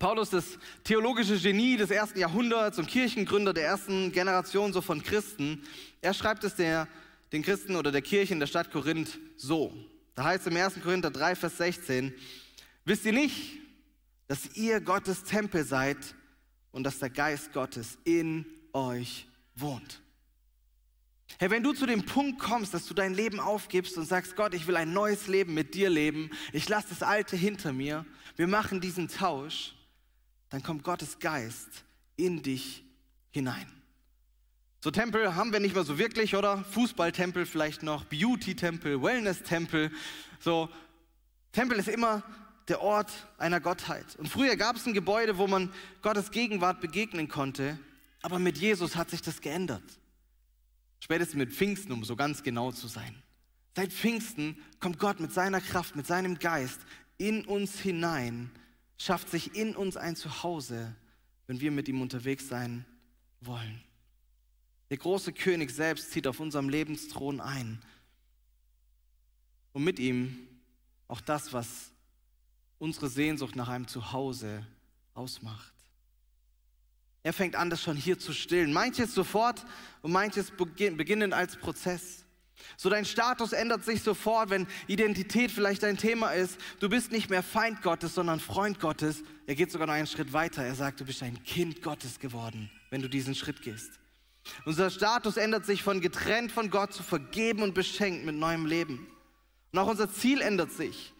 Paulus, 0.00 0.30
das 0.30 0.58
theologische 0.82 1.38
Genie 1.38 1.76
des 1.76 1.92
ersten 1.92 2.18
Jahrhunderts 2.18 2.78
und 2.78 2.88
Kirchengründer 2.88 3.52
der 3.52 3.66
ersten 3.66 4.10
Generation 4.10 4.72
so 4.72 4.80
von 4.80 5.00
Christen, 5.02 5.62
er 6.00 6.12
schreibt 6.12 6.42
es 6.42 6.56
der 6.56 6.88
den 7.30 7.42
Christen 7.42 7.76
oder 7.76 7.92
der 7.92 8.02
Kirche 8.02 8.34
in 8.34 8.40
der 8.40 8.48
Stadt 8.48 8.72
Korinth 8.72 9.20
so. 9.36 9.72
Da 10.16 10.24
heißt 10.24 10.48
es 10.48 10.52
im 10.52 10.56
1. 10.56 10.82
Korinther 10.82 11.12
3, 11.12 11.36
Vers 11.36 11.56
16, 11.58 12.12
wisst 12.84 13.04
ihr 13.04 13.12
nicht, 13.12 13.60
dass 14.26 14.56
ihr 14.56 14.80
Gottes 14.80 15.22
Tempel 15.22 15.64
seid 15.64 15.98
und 16.72 16.82
dass 16.82 16.98
der 16.98 17.10
Geist 17.10 17.52
Gottes 17.52 17.96
in 18.02 18.44
euch 18.72 19.28
wohnt? 19.54 19.99
Hey, 21.38 21.50
wenn 21.50 21.62
du 21.62 21.72
zu 21.72 21.86
dem 21.86 22.04
Punkt 22.04 22.38
kommst, 22.38 22.74
dass 22.74 22.86
du 22.86 22.94
dein 22.94 23.14
Leben 23.14 23.40
aufgibst 23.40 23.96
und 23.96 24.06
sagst, 24.06 24.36
Gott, 24.36 24.54
ich 24.54 24.66
will 24.66 24.76
ein 24.76 24.92
neues 24.92 25.26
Leben 25.26 25.54
mit 25.54 25.74
dir 25.74 25.88
leben, 25.88 26.30
ich 26.52 26.68
lasse 26.68 26.88
das 26.90 27.02
Alte 27.02 27.36
hinter 27.36 27.72
mir, 27.72 28.04
wir 28.36 28.46
machen 28.46 28.80
diesen 28.80 29.08
Tausch, 29.08 29.74
dann 30.50 30.62
kommt 30.62 30.84
Gottes 30.84 31.18
Geist 31.18 31.84
in 32.16 32.42
dich 32.42 32.84
hinein. 33.30 33.70
So 34.82 34.90
Tempel 34.90 35.34
haben 35.34 35.52
wir 35.52 35.60
nicht 35.60 35.74
mehr 35.74 35.84
so 35.84 35.98
wirklich, 35.98 36.34
oder? 36.34 36.64
Fußballtempel 36.64 37.44
vielleicht 37.44 37.82
noch, 37.82 38.04
Beauty-Tempel, 38.06 39.02
Wellness-Tempel. 39.02 39.90
So, 40.38 40.70
Tempel 41.52 41.78
ist 41.78 41.88
immer 41.88 42.22
der 42.68 42.80
Ort 42.80 43.12
einer 43.36 43.60
Gottheit. 43.60 44.16
Und 44.16 44.28
früher 44.28 44.56
gab 44.56 44.76
es 44.76 44.86
ein 44.86 44.94
Gebäude, 44.94 45.36
wo 45.36 45.46
man 45.46 45.70
Gottes 46.00 46.30
Gegenwart 46.30 46.80
begegnen 46.80 47.28
konnte, 47.28 47.78
aber 48.22 48.38
mit 48.38 48.56
Jesus 48.56 48.96
hat 48.96 49.10
sich 49.10 49.20
das 49.20 49.42
geändert. 49.42 49.82
Spätestens 51.00 51.36
mit 51.36 51.52
Pfingsten, 51.52 51.92
um 51.92 52.04
so 52.04 52.14
ganz 52.14 52.42
genau 52.42 52.72
zu 52.72 52.86
sein. 52.86 53.22
Seit 53.74 53.92
Pfingsten 53.92 54.56
kommt 54.78 54.98
Gott 54.98 55.20
mit 55.20 55.32
seiner 55.32 55.60
Kraft, 55.60 55.96
mit 55.96 56.06
seinem 56.06 56.38
Geist 56.38 56.80
in 57.18 57.44
uns 57.44 57.78
hinein, 57.78 58.50
schafft 58.98 59.30
sich 59.30 59.54
in 59.54 59.74
uns 59.74 59.96
ein 59.96 60.16
Zuhause, 60.16 60.94
wenn 61.46 61.60
wir 61.60 61.70
mit 61.70 61.88
ihm 61.88 62.00
unterwegs 62.00 62.48
sein 62.48 62.84
wollen. 63.40 63.82
Der 64.90 64.98
große 64.98 65.32
König 65.32 65.70
selbst 65.70 66.10
zieht 66.10 66.26
auf 66.26 66.40
unserem 66.40 66.68
Lebensthron 66.68 67.40
ein. 67.40 67.80
Und 69.72 69.84
mit 69.84 69.98
ihm 69.98 70.48
auch 71.06 71.20
das, 71.20 71.52
was 71.52 71.92
unsere 72.78 73.08
Sehnsucht 73.08 73.54
nach 73.54 73.68
einem 73.68 73.86
Zuhause 73.86 74.66
ausmacht. 75.14 75.72
Er 77.22 77.32
fängt 77.32 77.56
an, 77.56 77.70
das 77.70 77.82
schon 77.82 77.96
hier 77.96 78.18
zu 78.18 78.32
stillen. 78.32 78.72
Manches 78.72 79.14
sofort 79.14 79.64
und 80.02 80.12
manches 80.12 80.52
beginnen 80.52 81.32
als 81.32 81.56
Prozess. 81.56 82.24
So 82.76 82.88
dein 82.88 83.04
Status 83.04 83.52
ändert 83.52 83.84
sich 83.84 84.02
sofort, 84.02 84.50
wenn 84.50 84.66
Identität 84.86 85.50
vielleicht 85.50 85.82
dein 85.82 85.96
Thema 85.96 86.30
ist. 86.30 86.58
Du 86.78 86.88
bist 86.88 87.12
nicht 87.12 87.30
mehr 87.30 87.42
Feind 87.42 87.82
Gottes, 87.82 88.14
sondern 88.14 88.40
Freund 88.40 88.80
Gottes. 88.80 89.22
Er 89.46 89.54
geht 89.54 89.70
sogar 89.70 89.86
noch 89.86 89.94
einen 89.94 90.06
Schritt 90.06 90.32
weiter. 90.32 90.62
Er 90.62 90.74
sagt, 90.74 91.00
du 91.00 91.04
bist 91.04 91.22
ein 91.22 91.42
Kind 91.42 91.82
Gottes 91.82 92.18
geworden, 92.18 92.70
wenn 92.90 93.02
du 93.02 93.08
diesen 93.08 93.34
Schritt 93.34 93.62
gehst. 93.62 93.92
Unser 94.64 94.90
Status 94.90 95.36
ändert 95.36 95.66
sich 95.66 95.82
von 95.82 96.00
getrennt 96.00 96.52
von 96.52 96.70
Gott 96.70 96.92
zu 96.92 97.02
vergeben 97.02 97.62
und 97.62 97.74
beschenkt 97.74 98.24
mit 98.24 98.34
neuem 98.34 98.66
Leben. 98.66 99.06
Und 99.72 99.78
auch 99.78 99.88
unser 99.88 100.10
Ziel 100.10 100.40
ändert 100.40 100.72
sich. 100.72 101.12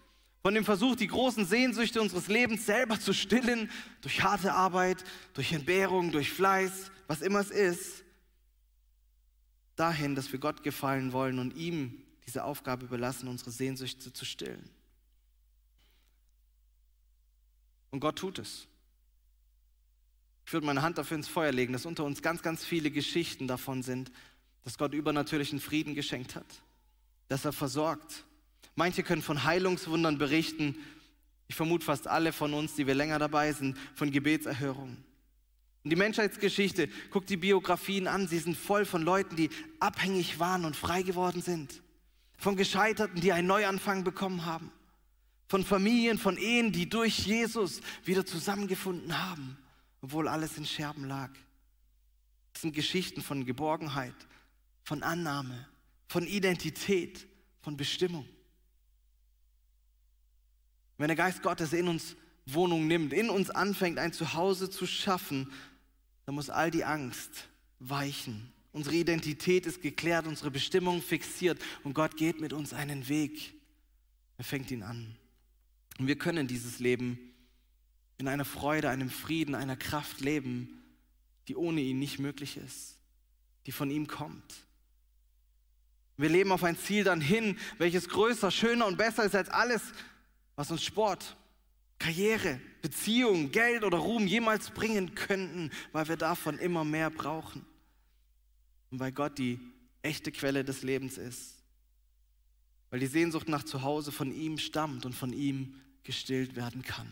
Von 0.42 0.54
dem 0.54 0.64
Versuch, 0.64 0.96
die 0.96 1.06
großen 1.06 1.44
Sehnsüchte 1.44 2.00
unseres 2.00 2.28
Lebens 2.28 2.64
selber 2.64 2.98
zu 2.98 3.12
stillen, 3.12 3.70
durch 4.00 4.22
harte 4.22 4.54
Arbeit, 4.54 5.04
durch 5.34 5.52
Entbehrung, 5.52 6.12
durch 6.12 6.32
Fleiß, 6.32 6.90
was 7.06 7.20
immer 7.20 7.40
es 7.40 7.50
ist, 7.50 8.04
dahin, 9.76 10.14
dass 10.14 10.32
wir 10.32 10.38
Gott 10.38 10.62
gefallen 10.62 11.12
wollen 11.12 11.38
und 11.38 11.54
ihm 11.56 12.02
diese 12.26 12.44
Aufgabe 12.44 12.86
überlassen, 12.86 13.28
unsere 13.28 13.50
Sehnsüchte 13.50 14.12
zu 14.12 14.24
stillen. 14.24 14.70
Und 17.90 18.00
Gott 18.00 18.16
tut 18.16 18.38
es. 18.38 18.66
Ich 20.46 20.52
würde 20.52 20.66
meine 20.66 20.82
Hand 20.82 20.96
dafür 20.96 21.16
ins 21.16 21.28
Feuer 21.28 21.52
legen, 21.52 21.72
dass 21.72 21.86
unter 21.86 22.04
uns 22.04 22.22
ganz, 22.22 22.42
ganz 22.42 22.64
viele 22.64 22.90
Geschichten 22.90 23.46
davon 23.46 23.82
sind, 23.82 24.10
dass 24.64 24.78
Gott 24.78 24.94
übernatürlichen 24.94 25.60
Frieden 25.60 25.94
geschenkt 25.94 26.34
hat, 26.34 26.62
dass 27.28 27.44
er 27.44 27.52
versorgt. 27.52 28.24
Manche 28.74 29.02
können 29.02 29.22
von 29.22 29.44
Heilungswundern 29.44 30.18
berichten. 30.18 30.76
Ich 31.48 31.56
vermute 31.56 31.84
fast 31.84 32.06
alle 32.06 32.32
von 32.32 32.54
uns, 32.54 32.74
die 32.74 32.86
wir 32.86 32.94
länger 32.94 33.18
dabei 33.18 33.52
sind, 33.52 33.76
von 33.94 34.10
Gebetserhörungen. 34.10 35.04
Und 35.82 35.90
die 35.90 35.96
Menschheitsgeschichte, 35.96 36.88
guckt 37.10 37.30
die 37.30 37.38
Biografien 37.38 38.06
an, 38.06 38.28
sie 38.28 38.38
sind 38.38 38.56
voll 38.56 38.84
von 38.84 39.02
Leuten, 39.02 39.36
die 39.36 39.50
abhängig 39.78 40.38
waren 40.38 40.64
und 40.64 40.76
frei 40.76 41.02
geworden 41.02 41.40
sind. 41.40 41.82
Von 42.36 42.56
Gescheiterten, 42.56 43.20
die 43.20 43.32
einen 43.32 43.48
Neuanfang 43.48 44.04
bekommen 44.04 44.44
haben. 44.44 44.70
Von 45.48 45.64
Familien, 45.64 46.18
von 46.18 46.36
Ehen, 46.36 46.70
die 46.70 46.88
durch 46.88 47.26
Jesus 47.26 47.80
wieder 48.04 48.24
zusammengefunden 48.24 49.18
haben, 49.18 49.58
obwohl 50.00 50.28
alles 50.28 50.56
in 50.56 50.66
Scherben 50.66 51.06
lag. 51.06 51.30
Das 52.52 52.62
sind 52.62 52.74
Geschichten 52.74 53.22
von 53.22 53.44
Geborgenheit, 53.44 54.14
von 54.84 55.02
Annahme, 55.02 55.66
von 56.08 56.26
Identität, 56.26 57.26
von 57.62 57.76
Bestimmung. 57.76 58.28
Wenn 61.00 61.08
der 61.08 61.16
Geist 61.16 61.42
Gottes 61.42 61.72
in 61.72 61.88
uns 61.88 62.14
Wohnung 62.44 62.86
nimmt, 62.86 63.14
in 63.14 63.30
uns 63.30 63.48
anfängt, 63.48 63.98
ein 63.98 64.12
Zuhause 64.12 64.68
zu 64.68 64.86
schaffen, 64.86 65.50
dann 66.26 66.34
muss 66.34 66.50
all 66.50 66.70
die 66.70 66.84
Angst 66.84 67.48
weichen. 67.78 68.52
Unsere 68.72 68.96
Identität 68.96 69.64
ist 69.64 69.80
geklärt, 69.80 70.26
unsere 70.26 70.50
Bestimmung 70.50 71.00
fixiert 71.00 71.58
und 71.84 71.94
Gott 71.94 72.18
geht 72.18 72.42
mit 72.42 72.52
uns 72.52 72.74
einen 72.74 73.08
Weg. 73.08 73.54
Er 74.36 74.44
fängt 74.44 74.70
ihn 74.70 74.82
an. 74.82 75.16
Und 75.98 76.06
wir 76.06 76.18
können 76.18 76.46
dieses 76.46 76.80
Leben 76.80 77.18
in 78.18 78.28
einer 78.28 78.44
Freude, 78.44 78.90
einem 78.90 79.08
Frieden, 79.08 79.54
einer 79.54 79.76
Kraft 79.76 80.20
leben, 80.20 80.82
die 81.48 81.56
ohne 81.56 81.80
ihn 81.80 81.98
nicht 81.98 82.18
möglich 82.18 82.58
ist, 82.58 82.98
die 83.64 83.72
von 83.72 83.90
ihm 83.90 84.06
kommt. 84.06 84.66
Wir 86.18 86.28
leben 86.28 86.52
auf 86.52 86.62
ein 86.62 86.76
Ziel 86.76 87.04
dann 87.04 87.22
hin, 87.22 87.58
welches 87.78 88.10
größer, 88.10 88.50
schöner 88.50 88.84
und 88.84 88.98
besser 88.98 89.24
ist 89.24 89.34
als 89.34 89.48
alles, 89.48 89.80
was 90.60 90.70
uns 90.70 90.84
Sport, 90.84 91.38
Karriere, 91.98 92.60
Beziehung, 92.82 93.50
Geld 93.50 93.82
oder 93.82 93.96
Ruhm 93.96 94.26
jemals 94.26 94.68
bringen 94.68 95.14
könnten, 95.14 95.70
weil 95.92 96.06
wir 96.08 96.18
davon 96.18 96.58
immer 96.58 96.84
mehr 96.84 97.08
brauchen. 97.08 97.64
Und 98.90 99.00
weil 99.00 99.10
Gott 99.10 99.38
die 99.38 99.58
echte 100.02 100.30
Quelle 100.30 100.62
des 100.62 100.82
Lebens 100.82 101.16
ist. 101.16 101.62
Weil 102.90 103.00
die 103.00 103.06
Sehnsucht 103.06 103.48
nach 103.48 103.62
Zuhause 103.62 104.12
von 104.12 104.34
ihm 104.34 104.58
stammt 104.58 105.06
und 105.06 105.14
von 105.14 105.32
ihm 105.32 105.80
gestillt 106.02 106.56
werden 106.56 106.82
kann. 106.82 107.10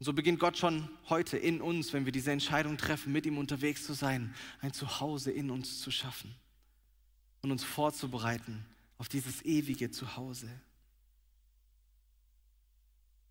Und 0.00 0.06
so 0.06 0.12
beginnt 0.12 0.40
Gott 0.40 0.58
schon 0.58 0.88
heute 1.08 1.38
in 1.38 1.60
uns, 1.60 1.92
wenn 1.92 2.04
wir 2.04 2.10
diese 2.10 2.32
Entscheidung 2.32 2.76
treffen, 2.78 3.12
mit 3.12 3.26
ihm 3.26 3.38
unterwegs 3.38 3.86
zu 3.86 3.92
sein, 3.92 4.34
ein 4.58 4.72
Zuhause 4.72 5.30
in 5.30 5.50
uns 5.50 5.78
zu 5.80 5.92
schaffen 5.92 6.34
und 7.42 7.52
uns 7.52 7.62
vorzubereiten 7.62 8.66
auf 8.98 9.08
dieses 9.08 9.42
ewige 9.42 9.92
Zuhause. 9.92 10.50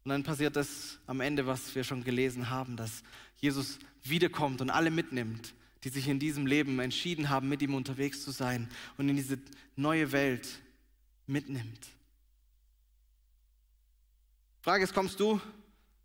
Und 0.04 0.10
dann 0.10 0.24
passiert 0.24 0.56
das 0.56 0.98
am 1.08 1.20
Ende, 1.22 1.46
was 1.46 1.76
wir 1.76 1.84
schon 1.84 2.04
gelesen 2.04 2.50
haben, 2.50 2.78
dass 2.78 3.04
Jesus 3.38 3.80
wiederkommt 4.04 4.62
und 4.62 4.70
alle 4.70 4.92
mitnimmt, 4.92 5.54
die 5.84 5.90
sich 5.90 6.08
in 6.08 6.20
diesem 6.20 6.46
Leben 6.46 6.80
entschieden 6.80 7.30
haben, 7.30 7.50
mit 7.50 7.62
ihm 7.62 7.74
unterwegs 7.74 8.24
zu 8.24 8.32
sein 8.32 8.70
und 8.98 9.10
in 9.10 9.16
diese 9.16 9.40
neue 9.76 10.12
Welt 10.12 10.48
mitnimmt. 11.28 11.88
Frage 14.62 14.84
ist, 14.84 14.94
kommst 14.94 15.20
du 15.20 15.40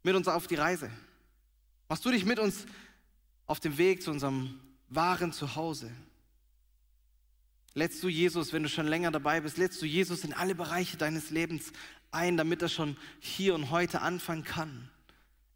mit 0.03 0.15
uns 0.15 0.29
auf 0.29 0.47
die 0.47 0.55
Reise? 0.55 0.91
Machst 1.89 2.05
du 2.05 2.11
dich 2.11 2.25
mit 2.25 2.39
uns 2.39 2.67
auf 3.47 3.61
dem 3.61 3.79
Weg 3.79 4.03
zu 4.03 4.11
unserem 4.11 4.61
wahren 4.89 5.33
Zuhause? 5.33 5.91
Lädst 7.75 8.03
du 8.03 8.09
Jesus, 8.09 8.53
wenn 8.53 8.63
du 8.63 8.69
schon 8.69 8.87
länger 8.87 9.11
dabei 9.11 9.41
bist, 9.41 9.59
lädst 9.59 9.83
du 9.83 9.87
Jesus 9.87 10.23
in 10.23 10.33
alle 10.33 10.55
Bereiche 10.55 10.97
deines 10.97 11.31
Lebens 11.31 11.73
ein, 12.15 12.37
damit 12.37 12.63
er 12.63 12.69
schon 12.69 12.97
hier 13.21 13.55
und 13.55 13.71
heute 13.71 14.01
anfangen 14.01 14.45
kann, 14.45 14.91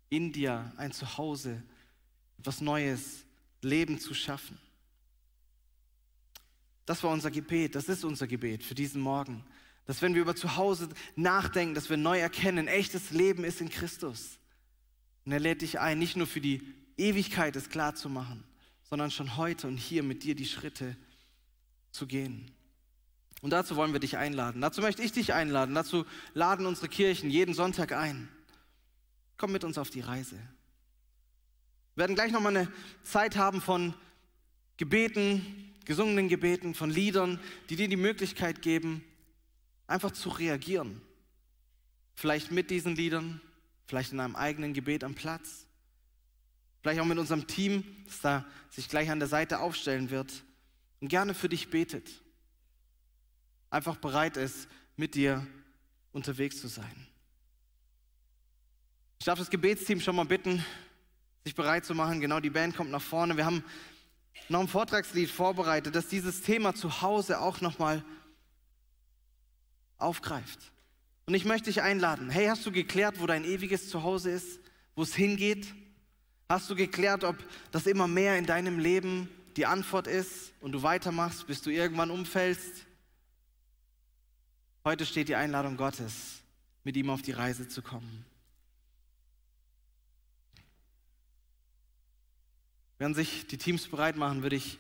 in 0.09 0.33
dir 0.33 0.73
ein 0.77 0.93
Zuhause, 0.93 1.63
etwas 2.39 2.61
Neues, 2.61 3.25
Leben 3.63 3.99
zu 3.99 4.15
schaffen. 4.15 4.59
Das 6.87 7.03
war 7.03 7.11
unser 7.11 7.31
Gebet, 7.31 7.75
das 7.75 7.89
ist 7.89 8.05
unser 8.05 8.27
Gebet 8.27 8.65
für 8.65 8.75
diesen 8.75 9.01
Morgen. 9.03 9.45
Dass 9.85 10.01
wenn 10.03 10.15
wir 10.15 10.23
über 10.23 10.37
Zuhause 10.37 10.89
nachdenken, 11.17 11.75
dass 11.75 11.91
wir 11.91 11.97
neu 11.97 12.19
erkennen, 12.19 12.69
echtes 12.69 13.11
Leben 13.11 13.45
ist 13.45 13.61
in 13.61 13.69
Christus. 13.69 14.39
Und 15.25 15.33
er 15.33 15.41
lädt 15.41 15.63
dich 15.63 15.81
ein, 15.81 15.99
nicht 15.99 16.17
nur 16.17 16.27
für 16.27 16.41
die 16.41 16.63
Ewigkeit 16.97 17.57
es 17.57 17.69
klar 17.69 17.95
zu 17.95 18.09
machen, 18.09 18.45
sondern 18.83 19.11
schon 19.11 19.37
heute 19.37 19.67
und 19.67 19.77
hier 19.77 20.03
mit 20.03 20.25
dir 20.25 20.35
die 20.35 20.47
Schritte 20.47 20.97
zu 21.91 22.07
gehen. 22.07 22.51
Und 23.41 23.51
dazu 23.51 23.77
wollen 23.77 23.93
wir 23.93 24.01
dich 24.01 24.17
einladen. 24.17 24.61
Dazu 24.61 24.81
möchte 24.81 25.03
ich 25.03 25.13
dich 25.13 25.33
einladen. 25.33 25.75
Dazu 25.75 26.05
laden 26.35 26.67
unsere 26.67 26.89
Kirchen 26.89 27.31
jeden 27.31 27.55
Sonntag 27.55 27.93
ein. 27.93 28.29
Komm 29.37 29.53
mit 29.53 29.63
uns 29.63 29.79
auf 29.79 29.91
die 29.91 30.01
Reise. 30.01 30.37
Wir 31.95 32.03
werden 32.03 32.17
gleich 32.17 32.33
nochmal 32.33 32.57
eine 32.57 32.73
Zeit 33.05 33.37
haben 33.37 33.61
von 33.61 33.95
Gebeten, 34.77 35.75
gesungenen 35.85 36.29
Gebeten, 36.29 36.75
von 36.75 36.91
Liedern, 36.91 37.41
die 37.71 37.77
dir 37.77 37.89
die 37.89 37.97
Möglichkeit 37.97 38.63
geben, 38.63 39.05
einfach 39.87 40.11
zu 40.11 40.29
reagieren. 40.29 41.01
Vielleicht 42.15 42.51
mit 42.51 42.71
diesen 42.71 42.97
Liedern, 42.97 43.41
vielleicht 43.87 44.13
in 44.13 44.21
einem 44.21 44.37
eigenen 44.37 44.75
Gebet 44.75 45.05
am 45.05 45.15
Platz. 45.15 45.67
Vielleicht 46.83 47.01
auch 47.01 47.07
mit 47.07 47.19
unserem 47.19 47.47
Team, 47.47 47.85
das 48.07 48.21
da 48.21 48.45
sich 48.71 48.89
gleich 48.89 49.11
an 49.11 49.21
der 49.21 49.29
Seite 49.29 49.61
aufstellen 49.61 50.11
wird 50.11 50.45
und 51.01 51.09
gerne 51.09 51.35
für 51.35 51.49
dich 51.49 51.71
betet 51.71 52.09
einfach 53.71 53.97
bereit 53.97 54.37
ist, 54.37 54.69
mit 54.97 55.15
dir 55.15 55.47
unterwegs 56.13 56.61
zu 56.61 56.69
sein. 56.69 57.07
Ich 59.19 59.25
darf 59.25 59.39
das 59.39 59.51
Gebetsteam 59.51 60.01
schon 60.01 60.17
mal 60.17 60.25
bitten, 60.25 60.65
sich 61.45 61.55
bereit 61.55 61.85
zu 61.85 61.95
machen. 61.95 62.21
Genau, 62.21 62.41
die 62.41 62.51
Band 62.51 62.77
kommt 62.77 62.91
nach 62.91 63.03
vorne. 63.03 63.37
Wir 63.37 63.45
haben 63.45 63.65
noch 64.49 64.61
ein 64.61 64.69
Vortragslied 64.69 65.31
vorbereitet, 65.31 65.95
das 65.95 66.09
dieses 66.09 66.43
Thema 66.43 66.75
zu 66.75 67.03
Hause 67.03 67.41
auch 67.41 67.61
nochmal 67.61 68.05
aufgreift. 69.99 70.73
Und 71.27 71.35
ich 71.35 71.45
möchte 71.45 71.69
dich 71.69 71.83
einladen. 71.83 72.31
Hey, 72.31 72.47
hast 72.47 72.65
du 72.65 72.73
geklärt, 72.73 73.21
wo 73.21 73.27
dein 73.27 73.45
ewiges 73.45 73.91
Zuhause 73.91 74.31
ist, 74.31 74.61
wo 74.95 75.03
es 75.03 75.15
hingeht? 75.15 75.75
Hast 76.49 76.71
du 76.71 76.75
geklärt, 76.75 77.25
ob 77.25 77.37
das 77.71 77.87
immer 77.87 78.09
mehr 78.09 78.39
in 78.39 78.47
deinem 78.47 78.79
Leben 78.79 79.29
die 79.57 79.67
Antwort 79.67 80.07
ist 80.07 80.53
und 80.61 80.73
du 80.73 80.83
weitermachst, 80.83 81.47
bis 81.47 81.61
du 81.61 81.71
irgendwann 81.71 82.11
umfällst? 82.11 82.87
Heute 84.89 85.05
steht 85.05 85.29
die 85.29 85.35
Einladung 85.37 85.77
Gottes 85.77 86.41
mit 86.83 86.97
ihm 86.97 87.11
auf 87.11 87.21
die 87.21 87.33
Reise 87.33 87.69
zu 87.69 87.83
kommen. 87.83 88.25
Während 92.97 93.15
sich 93.15 93.47
die 93.47 93.59
Teams 93.59 93.87
bereit 93.87 94.17
machen, 94.17 94.43
würde 94.43 94.57
ich 94.57 94.79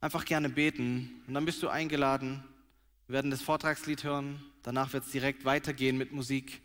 einfach 0.00 0.24
gerne 0.24 0.48
beten 0.48 1.22
und 1.26 1.34
dann 1.34 1.44
bist 1.44 1.62
du 1.62 1.68
eingeladen. 1.68 2.44
Wir 3.08 3.12
werden 3.12 3.30
das 3.30 3.42
Vortragslied 3.42 4.04
hören, 4.04 4.42
danach 4.62 4.94
wird 4.94 5.04
es 5.04 5.12
direkt 5.12 5.44
weitergehen 5.44 5.98
mit 5.98 6.12
Musik, 6.12 6.62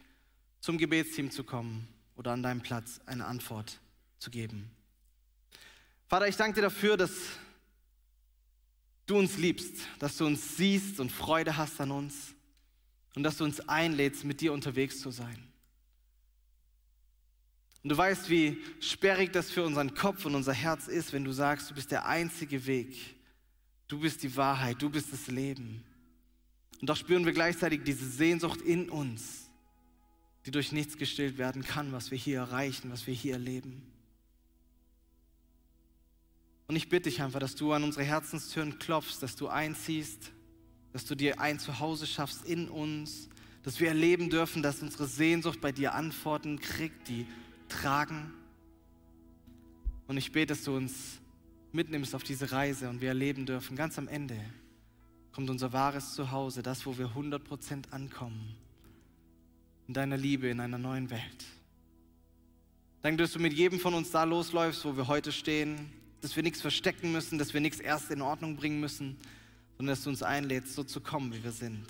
zum 0.62 0.78
Gebetsteam 0.78 1.30
zu 1.30 1.44
kommen 1.44 1.90
oder 2.16 2.32
an 2.32 2.42
deinem 2.42 2.62
Platz 2.62 3.02
eine 3.06 3.26
Antwort 3.26 3.82
zu 4.18 4.32
geben. 4.32 4.72
Vater, 6.08 6.30
ich 6.30 6.38
danke 6.38 6.56
dir 6.56 6.62
dafür, 6.62 6.96
dass 6.96 7.12
du 9.08 9.18
uns 9.18 9.38
liebst, 9.38 9.76
dass 10.00 10.16
du 10.16 10.26
uns 10.26 10.56
siehst 10.56 11.02
und 11.02 11.12
Freude 11.12 11.58
hast 11.58 11.82
an 11.82 11.92
uns 11.92 12.34
und 13.16 13.24
dass 13.24 13.38
du 13.38 13.44
uns 13.44 13.60
einlädst, 13.62 14.24
mit 14.24 14.42
dir 14.42 14.54
unterwegs 14.54 15.00
zu 15.00 15.12
sein. 15.12 15.38
Und 17.84 17.90
du 17.90 17.98
weißt, 17.98 18.30
wie 18.30 18.62
sperrig 18.80 19.32
das 19.32 19.50
für 19.50 19.64
unseren 19.64 19.94
Kopf 19.96 20.26
und 20.26 20.36
unser 20.36 20.54
Herz 20.54 20.88
ist, 20.88 21.14
wenn 21.14 21.24
du 21.24 21.32
sagst, 21.32 21.70
du 21.70 21.74
bist 21.74 21.92
der 21.92 22.06
einzige 22.06 22.66
Weg, 22.68 23.16
du 23.88 24.00
bist 24.00 24.22
die 24.24 24.36
Wahrheit, 24.36 24.82
du 24.82 24.90
bist 24.90 25.12
das 25.12 25.28
Leben. 25.28 25.84
Und 26.80 26.90
doch 26.90 26.96
spüren 26.96 27.26
wir 27.26 27.34
gleichzeitig 27.34 27.82
diese 27.84 28.08
Sehnsucht 28.08 28.62
in 28.62 28.90
uns, 28.90 29.50
die 30.46 30.52
durch 30.52 30.72
nichts 30.72 30.98
gestillt 30.98 31.38
werden 31.38 31.64
kann, 31.64 31.92
was 31.92 32.12
wir 32.12 32.18
hier 32.18 32.38
erreichen, 32.38 32.92
was 32.92 33.08
wir 33.08 33.14
hier 33.14 33.34
erleben. 33.34 33.84
Und 36.68 36.76
ich 36.76 36.88
bitte 36.88 37.10
dich 37.10 37.22
einfach, 37.22 37.40
dass 37.40 37.56
du 37.56 37.74
an 37.74 37.84
unsere 37.84 38.06
Herzenstüren 38.06 38.80
klopfst, 38.80 39.20
dass 39.22 39.36
du 39.36 39.48
einziehst, 39.48 40.32
dass 40.94 41.06
du 41.06 41.16
dir 41.16 41.40
ein 41.40 41.60
Zuhause 41.60 42.06
schaffst 42.06 42.46
in 42.46 42.70
uns, 42.70 43.30
dass 43.64 43.80
wir 43.80 43.90
erleben 43.90 44.30
dürfen, 44.30 44.64
dass 44.64 44.82
unsere 44.82 45.08
Sehnsucht 45.08 45.62
bei 45.62 45.72
dir 45.72 45.94
Antworten 45.94 46.60
kriegt, 46.60 47.08
die 47.08 47.26
tragen. 47.70 48.34
Und 50.08 50.18
ich 50.18 50.32
bete, 50.32 50.48
dass 50.48 50.64
du 50.64 50.76
uns 50.76 51.20
mitnimmst 51.72 52.16
auf 52.16 52.24
diese 52.24 52.52
Reise 52.52 52.90
und 52.90 53.02
wir 53.02 53.10
erleben 53.10 53.46
dürfen, 53.46 53.76
ganz 53.76 53.98
am 53.98 54.08
Ende 54.08 54.38
kommt 55.32 55.50
unser 55.50 55.72
wahres 55.72 56.14
Zuhause, 56.14 56.62
das, 56.62 56.86
wo 56.86 56.98
wir 56.98 57.12
100% 57.12 57.92
ankommen, 57.92 58.56
in 59.88 59.94
deiner 59.94 60.18
Liebe, 60.18 60.50
in 60.50 60.60
einer 60.60 60.78
neuen 60.78 61.10
Welt. 61.10 61.46
Danke, 63.02 63.24
dass 63.24 63.32
du 63.32 63.40
mit 63.40 63.54
jedem 63.54 63.80
von 63.80 63.94
uns 63.94 64.12
da 64.12 64.26
losläufst, 64.26 64.84
wo 64.86 64.96
wir 64.96 65.08
heute 65.08 65.32
stehen, 65.32 65.90
dass 66.22 66.36
wir 66.36 66.44
nichts 66.44 66.62
verstecken 66.62 67.12
müssen, 67.12 67.40
dass 67.40 67.54
wir 67.54 67.62
nichts 67.62 67.80
erst 67.80 68.12
in 68.12 68.22
Ordnung 68.22 68.58
bringen 68.58 68.80
müssen, 68.80 69.18
sondern 69.82 69.96
dass 69.96 70.04
du 70.04 70.12
uns 70.12 70.22
einlädst, 70.22 70.76
so 70.76 70.84
zu 70.84 71.02
kommen, 71.02 71.34
wie 71.34 71.44
wir 71.44 71.52
sind. 71.52 71.88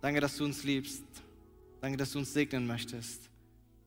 Danke, 0.00 0.20
dass 0.20 0.36
du 0.36 0.44
uns 0.44 0.62
liebst. 0.62 1.02
Danke, 1.80 1.96
dass 1.96 2.12
du 2.12 2.20
uns 2.20 2.32
segnen 2.32 2.64
möchtest. 2.64 3.28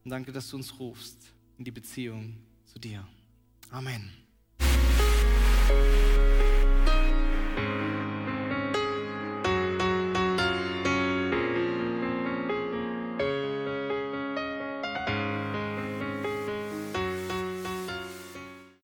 Und 0.04 0.12
danke, 0.12 0.34
dass 0.34 0.50
du 0.50 0.58
uns 0.58 0.78
rufst 0.78 1.18
in 1.58 1.64
die 1.64 1.72
Beziehung 1.72 2.36
zu 2.66 2.78
dir. 2.78 3.08
Amen. 3.70 4.12